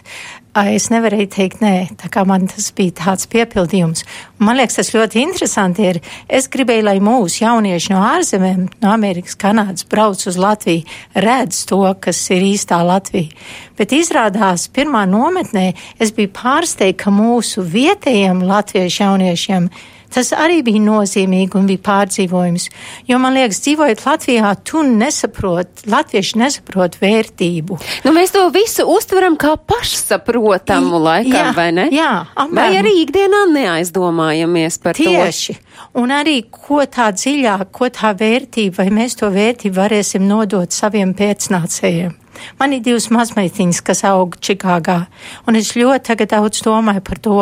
[0.53, 4.03] es nevarēju teikt nē, tā kā man tas bija tāds piepildījums.
[4.43, 5.99] Man liekas, tas ļoti interesanti ir,
[6.29, 10.85] es gribēju, lai mūsu jaunieši no ārzemēm, no Amerikas, Kanādas brauc uz Latviju,
[11.17, 13.33] redz to, kas ir īstā Latvija.
[13.79, 19.71] Bet izrādās, pirmā nometnē es biju pārsteigta, ka mūsu vietējiem latviešu jauniešiem
[20.13, 22.67] Tas arī bija nozīmīgi un bija pārdzīvojums.
[23.09, 27.79] Jo man liekas, dzīvojot Latvijā, tu nesaproti, latvieši nesaprot vērtību.
[28.05, 31.87] Nu, mēs to visu uztveram kā pašsaprotamu laikam, jā, vai ne?
[31.93, 32.57] Jā, apmēram.
[32.59, 35.09] Vai arī ikdienā neaizdomājamies par Tieši.
[35.09, 35.23] to?
[35.23, 35.57] Tieši.
[35.99, 41.15] Un arī, ko tā dziļāk, ko tā vērtība, vai mēs to vērtību varēsim nodot saviem
[41.17, 42.19] pēcnācējiem.
[42.59, 45.03] Man ir divas mazmeitiņas, kas aug Čikāgā,
[45.47, 47.37] un es ļoti tagad daudz domāju par to,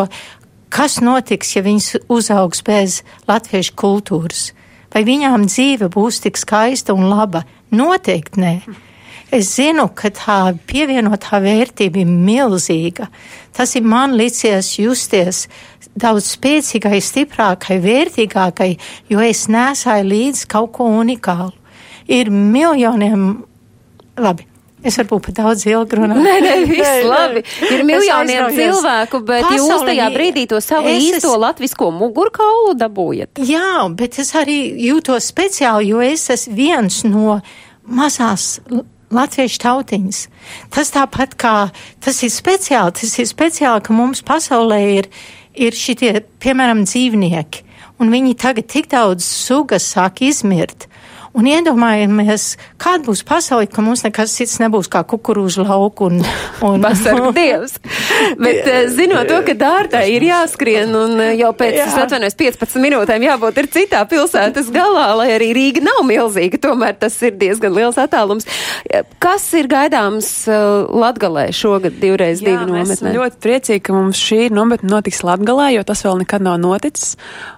[0.72, 4.52] kas notiks, ja viņas uzaugs bez latviešu kultūras?
[4.92, 7.46] Vai viņām dzīve būs tik skaista un laba?
[7.72, 8.56] Noteikti nē.
[9.32, 13.08] Es zinu, ka tā pievienotā vērtība ir milzīga.
[13.56, 15.46] Tas ir man licies justies
[15.96, 18.72] daudz spēcīgai, stiprākai, vērtīgākai,
[19.12, 21.56] jo es nesāju līdzi kaut ko unikālu.
[22.12, 23.46] Ir miljoniem,
[24.20, 24.51] labi,
[24.82, 26.24] Es varbūt pat daudz ilgi runāju.
[26.26, 27.44] Nē, nē, viss labi.
[27.70, 31.42] Ir miljoniem cilvēku, bet Pasaulī, jūs tajā brīdī to savu īsto es...
[31.44, 33.44] latvisko mugurkaulu dabūjat.
[33.46, 34.58] Jā, bet es arī
[34.88, 37.38] jūtos speciāli, jo es esmu viens no
[37.86, 38.56] mazās
[39.14, 40.22] latviešu tautiņas.
[40.74, 41.56] Tas tāpat kā,
[42.04, 45.12] tas ir speciāli, tas ir speciāli, ka mums pasaulē ir,
[45.54, 47.66] ir šitie, piemēram, dzīvnieki,
[48.02, 50.88] un viņi tagad tik daudz sugas sāk izmirt.
[51.32, 56.18] Un iedomājamies, kāda būs pasaule, ka mums nekas cits nebūs kā kukurūzu lauku un,
[56.68, 57.78] un pasarg dievs.
[58.42, 61.86] Bet eh, zinot to, ka dārtai ir jāskrien un eh, jau pēc, Jā.
[61.88, 66.98] es atvainojos, 15 minūtēm jābūt ir citā pilsētas galā, lai arī Rīga nav milzīga, tomēr
[67.00, 68.48] tas ir diezgan liels attālums.
[69.24, 73.14] Kas ir gaidāms Latgalē šogad divreiz Jā, divi nometnē?
[73.16, 77.16] ļoti priecīgi, ka mums šī nometne notiks Latgalā, jo tas vēl nekad nav noticis.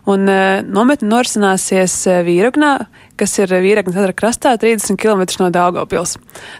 [0.09, 0.30] Un
[0.69, 1.95] nometne norisināsies
[2.28, 2.76] Vīragnā
[3.20, 6.16] kas ir Vīraknes ežera krastā, 30 km no Daugopils.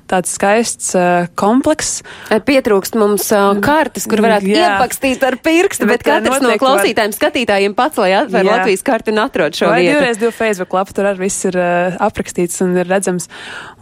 [0.10, 2.04] Tāds skaists uh, komplekss.
[2.30, 4.76] Pietrūkst mums uh, kartes, kur varētu Jā.
[4.76, 7.20] iepakstīt ar pirkstu, bet, bet katrs no klausītājiem, var...
[7.20, 8.51] skatītājiem pats, lai atver Jā.
[8.51, 9.97] Latvijas karti un atrod šo Vai vietu.
[9.97, 13.30] Divreiz divu Facebook lapu, tur arī viss ir uh, aprakstīts un ir redzams.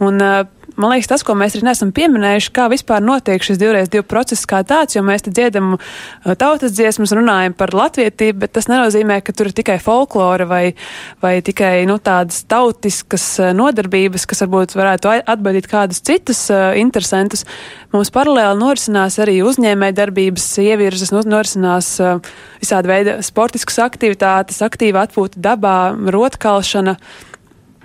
[0.02, 0.42] Un, uh,
[0.76, 4.46] man liekas, tas, ko mēs arī neesam pieminējuši, kā vispār notiek šis divreiz divu process
[4.48, 9.20] kā tāds, jo mēs te dziedam uh, tautas dziesmas, runājam par latvietību, bet tas nenozīmē,
[9.24, 10.62] ka tur ir tikai folklora vai,
[11.22, 17.46] vai tikai, nu, tādas tautiskas uh, nodarbības, kas varbūt varētu atbaidīt kādus citus uh, interesantus.
[17.92, 25.06] Mums paralēli norisinās arī uzņēmē darbības ievirzes, nu, norisinās uh, visādi veidi sportiskas aktivitātes, aktīva
[25.06, 25.76] atpūta dabā,
[26.14, 26.96] rotkalšana.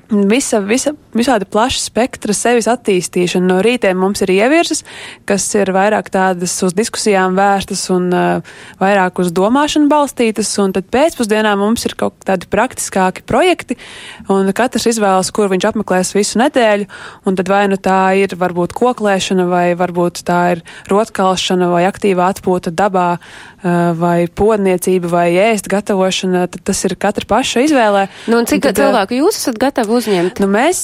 [0.07, 3.47] Visa, visa, visādi plaša spektra sevis attīstīšana.
[3.47, 4.83] No rītiem mums ir ievirzes,
[5.27, 10.89] kas ir vairāk tādas uz diskusijām vērstas un uh, vairāk uz domāšanu balstītas, un tad
[10.93, 13.77] pēcpusdienā mums ir kaut kādi praktiskāki projekti,
[14.33, 16.87] un katrs izvēlas, kur viņš apmeklēs visu nedēļu,
[17.27, 22.31] un tad vai nu tā ir varbūt koklēšana, vai varbūt tā ir rotkalšana, vai aktīvā
[22.35, 28.07] atpūta dabā, uh, vai podniecība, vai ēst gatavošana, tad tas ir katra paša izvēlē.
[28.27, 30.41] Nu, un cik un tad, cilvēku jūs esat gatavi uzņemt?
[30.43, 30.83] Nu, mēs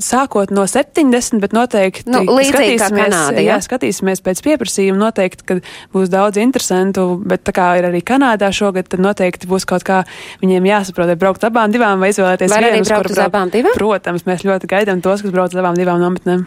[0.00, 3.54] sākot no 70, bet noteikti nu, skatīsimies, Kanāda, jā?
[3.54, 4.98] Jā, skatīsimies pēc pieprasījuma.
[5.00, 5.58] Noteikti, ka
[5.94, 10.02] būs daudz interesantu, bet tā kā ir arī Kanādā šogad, tad noteikti būs kaut kā
[10.42, 13.22] viņiem jāsaprot, vai braukt abām divām vai izvēlēties vai vienu, kur braukt.
[13.26, 13.76] Abām divām?
[13.76, 16.46] Protams, mēs ļoti gaidām tos, kas brauc uz abām divām nometnēm.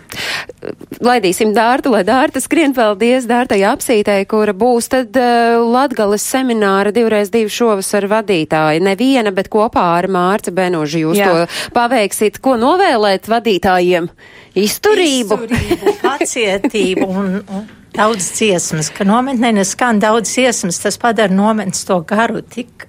[1.03, 7.31] Laidīsim dārtu, lai dārta skrien paldies dārtai apsītei, kura būs tad uh, Latgales semināra divreiz
[7.33, 8.81] divu šovasar vadītāja.
[8.83, 11.29] Neviena, bet kopā ar Mārci Benožu jūs Jā.
[11.29, 12.39] to paveiksit.
[12.43, 14.09] Ko novēlēt vadītājiem?
[14.59, 21.85] Izturību, Izturību pacietību un, un daudz dziesmas, ka nometnē neskan daudz dziesmas, tas padara nometnes
[21.87, 22.87] to garu tik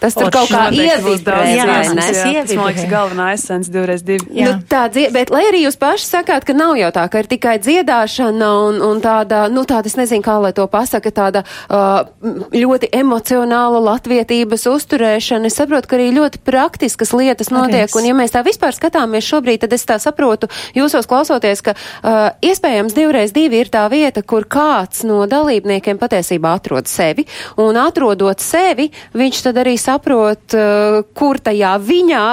[0.00, 1.40] Tas tur kaut kā ievibrē.
[1.50, 4.26] Jā, jā, tas, jā, man liekas galvenā esence divreiz divi.
[4.36, 7.56] Nu, tā, bet lai arī jūs paši sakāt, ka nav jau tā, ka ir tikai
[7.62, 12.06] dziedāšana un, un tāda, nu tāda, es nezinu, kā lai to pasaka, tāda uh,
[12.54, 15.50] ļoti emocionāla latvietības uzturēšana.
[15.50, 17.88] Es saprotu, ka arī ļoti praktiskas lietas notiek.
[17.88, 17.98] Arī.
[18.00, 22.30] Un ja mēs tā vispār skatāmies šobrīd, tad es tā saprotu, jūsos klausoties, ka uh,
[22.44, 27.26] iespējams divreiz divi ir tā vieta, kur kāds no dalībniekiem patiesībā atrod sevi.
[27.60, 32.24] Un atrodot sevi, viņš tad arī arī saprot, eh, kur tajā viņā,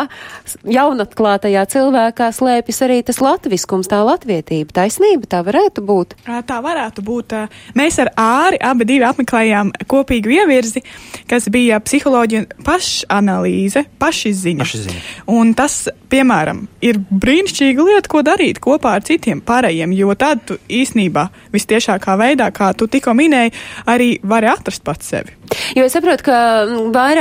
[0.64, 4.72] jaunatklātajā cilvēkā slēpjas arī tas latviskums, tā latvietība.
[4.74, 6.16] Taisnība tā varētu būt.
[6.24, 7.36] Tā varētu būt.
[7.76, 10.84] Mēs ar Āri abi divi apmeklējām kopīgu ievirzi,
[11.28, 14.64] kas bija psiholoģija pašanalīze, pašizziņa.
[14.64, 15.02] pašizziņa.
[15.34, 20.58] Un tas, piemēram, ir brīnišķīga lieta, ko darīt kopā ar citiem pārējiem, jo tad tu
[20.70, 23.54] īsnībā vistiešākā veidā, kā tu tikko minēji,
[23.90, 25.34] arī vari atrast pats sevi.
[25.78, 26.38] Jo es saprotu, ka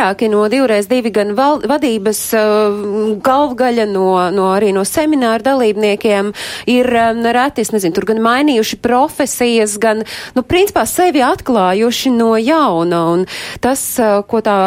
[0.03, 6.33] vairāki no divreiz divi gan val, vadības uh, galvgaļa no, no arī no semināru dalībniekiem
[6.71, 10.03] ir um, reti, es nezinu, tur gan mainījuši profesijas, gan,
[10.35, 13.05] nu, principā sevi atklājuši no jauna.
[13.13, 13.27] Un
[13.63, 14.59] tas, uh, ko tā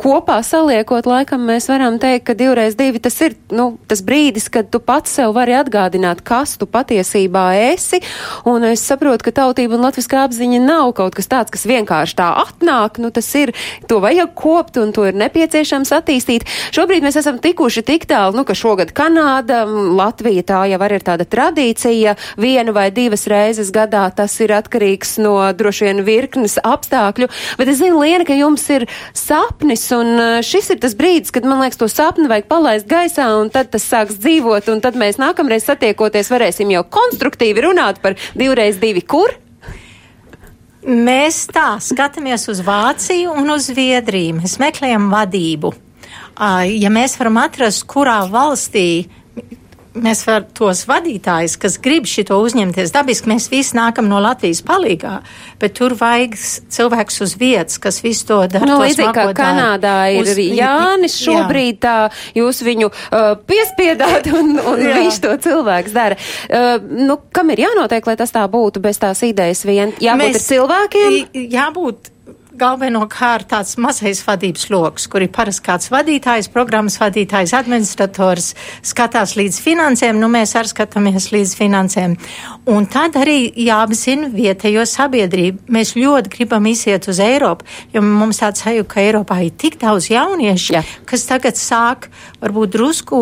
[0.00, 4.68] kopā saliekot, laikam mēs varam teikt, ka divreiz divi tas ir nu, tas brīdis, kad
[4.72, 8.00] tu pats sev vari atgādināt, kas tu patiesībā esi.
[8.48, 12.30] Un es saprotu, ka tautība un latviskā apziņa nav kaut kas tāds, kas vienkārši tā
[12.42, 12.98] atnāk.
[13.02, 13.54] Nu, tas ir,
[13.88, 16.48] to vajag kopt un to ir nepieciešams attīstīt.
[16.74, 21.06] Šobrīd mēs esam tikuši tik tālu, nu, ka šogad Kanāda, Latvija tā jau arī ir
[21.06, 22.16] tāda tradīcija.
[22.40, 27.30] Vienu vai divas reizes gadā tas ir atkarīgs no droši vien virknes apstākļu.
[27.60, 31.44] Bet es zinu, Liena, ka jums ir sapnis sapnis, un šis ir tas brīdis, kad
[31.44, 35.18] man liekas, to sapni vajag palaist gaisā, un tad tas sāks dzīvot, un tad mēs
[35.18, 39.34] nākamreiz satiekoties varēsim jau konstruktīvi runāt par divreiz divi kur.
[40.84, 44.36] Mēs tā skatāmies uz Vāciju un uz Zviedriju.
[44.42, 45.72] Mēs meklējam vadību.
[46.68, 49.06] Ja mēs varam atrast, kurā valstī
[49.94, 55.16] mēs varam tos vadītājus, kas grib šito uzņemties, dabiski mēs visi nākam no Latvijas palīgā,
[55.62, 56.36] bet tur vajag
[56.74, 58.68] cilvēks uz vietas, kas visu to dara.
[58.68, 61.82] Nu, līdzīgi kā Kanādā ir uz, Jānis šobrīd, jā.
[61.84, 66.18] tā jūs viņu uh, piespiedāt un, un viņš to cilvēks dara.
[66.48, 69.94] Uh, nu, kam ir jānotiek, lai tas tā būtu bez tās idejas vien?
[70.02, 71.20] Jābūt mēs, cilvēkiem?
[71.54, 72.13] Jābūt
[72.58, 78.52] galvenokārt tāds mazais vadības lokus, kur ir parasti kāds vadītājs, programmas vadītājs, administrators,
[78.86, 82.16] skatās līdz finansēm, nu mēs arī skatāmies līdz finansēm.
[82.70, 85.66] Un tad arī jāapzina vietējo sabiedrību.
[85.74, 90.08] Mēs ļoti gribam iziet uz Eiropu, jo mums tāds sajūta, ka Eiropā ir tik daudz
[90.12, 90.84] jauniešu, Jā.
[91.08, 92.08] kas tagad sāk
[92.42, 93.20] varbūt drusku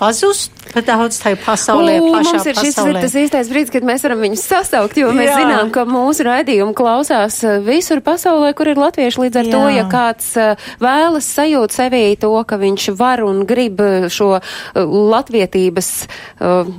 [0.00, 1.98] pazust, bet daudz tajā pasaulē.
[2.00, 3.02] U, mums ir šis pasaulē.
[3.04, 5.38] tas īstais brīdis, kad mēs varam viņus sasaukt, jo mēs Jā.
[5.42, 9.22] zinām, ka mūsu raidījumu klausās uh, visur pasaulē, kur ir latvieši.
[9.26, 9.52] Līdz ar Jā.
[9.54, 14.32] to, ja kāds uh, vēlas sajūt sevī to, ka viņš var un grib uh, šo
[14.74, 15.88] latvietības,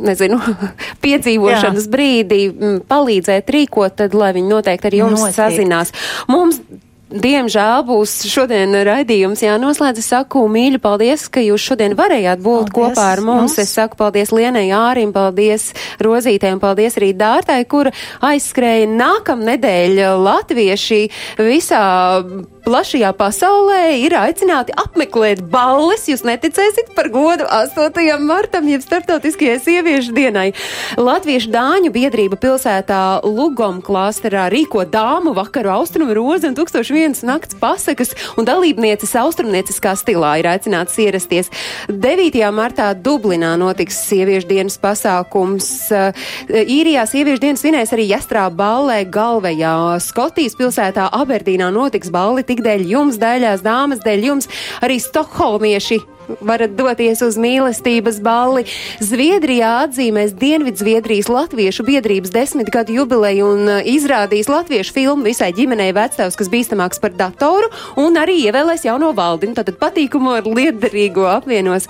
[0.01, 0.39] nezinu,
[1.05, 1.91] piedzīvošanas Jā.
[1.91, 2.39] brīdi
[2.89, 5.37] palīdzēt rīkot, tad lai viņi noteikti ar jums Notiek.
[5.37, 5.93] sazinās.
[6.31, 6.61] Mums
[7.11, 9.99] Diemžēl būs šodien raidījums jānoslēdz.
[9.99, 13.51] Es saku mīļi paldies, ka jūs šodien varējāt būt paldies, kopā ar mums.
[13.51, 13.57] mums.
[13.59, 17.91] Es saku paldies Lienai Ārim, paldies Rozītēm, paldies arī Dārtai, kura
[18.23, 21.01] aizskrēja nākamnedēļ latvieši
[21.41, 21.83] visā
[22.65, 26.05] plašajā pasaulē ir aicināti apmeklēt balles.
[26.09, 28.17] Jūs neticēsiet par godu 8.
[28.23, 30.51] martam, jeb starptautiskajai sieviešu dienai.
[31.01, 36.57] Latviešu dāņu biedrība pilsētā Lugom klāsterā rīko dāmu vakaru austrumu rozi un
[37.01, 41.49] 1001 nakts pasakas, un dalībnieces austrumnieciskā stilā ir aicināts ierasties.
[41.89, 42.37] 9.
[42.53, 45.89] martā Dublinā notiks sieviešu dienas pasākums.
[46.49, 49.75] Īrijā sieviešu dienas svinēs arī Jastrā ballē galvējā.
[50.03, 54.51] Skotijas pilsētā Aberdīnā notiks balli tik dēļ jums, daļās dāmas, dēļ jums
[54.85, 56.01] arī stokholmieši
[56.39, 58.65] varat doties uz mīlestības balli.
[59.03, 66.39] Zviedrijā atzīmēs Dienvidzviedrijas Latviešu biedrības desmitgadu jubileju un uh, izrādīs latviešu filmu visai ģimenei vecstāvs,
[66.39, 67.71] kas bīstamāks par datoru,
[68.01, 69.51] un arī ievēlēs jauno valdi.
[69.57, 71.89] Tātad patīkumu ar liederīgo apvienos.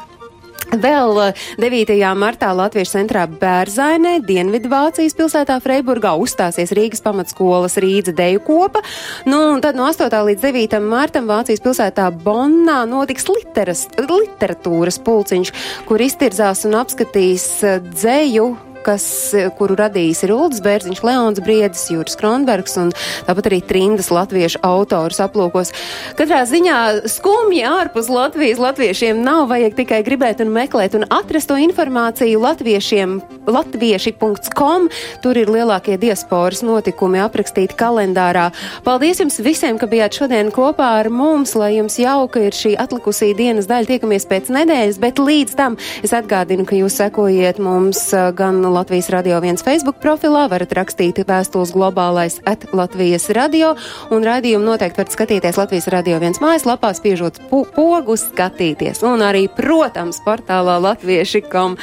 [0.71, 1.89] Vēl 9.
[1.91, 8.79] Eh, martā Latviešu centrā Bērzainē, Dienvidvācijas pilsētā Freiburgā uzstāsies Rīgas pamatskolas Rīdza deju kopa.
[9.27, 10.07] Nu, un tad no 8.
[10.07, 10.79] līdz 9.
[10.79, 15.53] martam Vācijas pilsētā Bonnā notiks literas, literatūras pulciņš,
[15.91, 21.87] kur iztirzās un apskatīs eh, dzēju kas, eh, kuru radījis ir Ulds Bērziņš, Leons Briedis,
[21.93, 22.91] Jūras Kronbergs un
[23.27, 25.73] tāpat arī trindas latviešu autors aplūkos.
[26.19, 31.57] Katrā ziņā skumji ārpus Latvijas latviešiem nav vajag tikai gribēt un meklēt un atrast to
[31.59, 34.89] informāciju latviešiem latvieši.com.
[35.21, 38.49] Tur ir lielākie diasporas notikumi aprakstīti kalendārā.
[38.85, 43.31] Paldies jums visiem, ka bijāt šodien kopā ar mums, lai jums jauka ir šī atlikusī
[43.37, 43.89] dienas daļa.
[43.91, 49.09] Tiekamies pēc nedēļas, bet līdz tam es atgādinu, ka jūs sekojiet mums eh, gan Latvijas
[49.11, 53.73] radio viens Facebook profilā, varat rakstīt vēstules globālais at Latvijas radio,
[54.13, 60.21] un raidījumu noteikti varat skatīties Latvijas radio viens mājaslapā, spiežot pogu skatīties, un arī, protams,
[60.25, 61.77] portālā latvieši.com.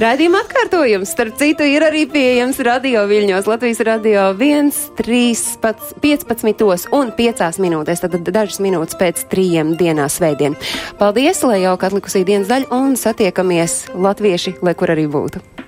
[0.00, 5.22] Raidījuma atkārtojums, starp citu, ir arī pieejams radio viļņos Latvijas radio 1, 3,
[6.00, 10.56] 15 un 5 minūtēs, tad dažas minūtes pēc trījiem dienā svētdien.
[11.00, 15.59] Paldies, lai jauka atlikusī dienas daļa, un satiekamies latvieši, lai kur arī būtu.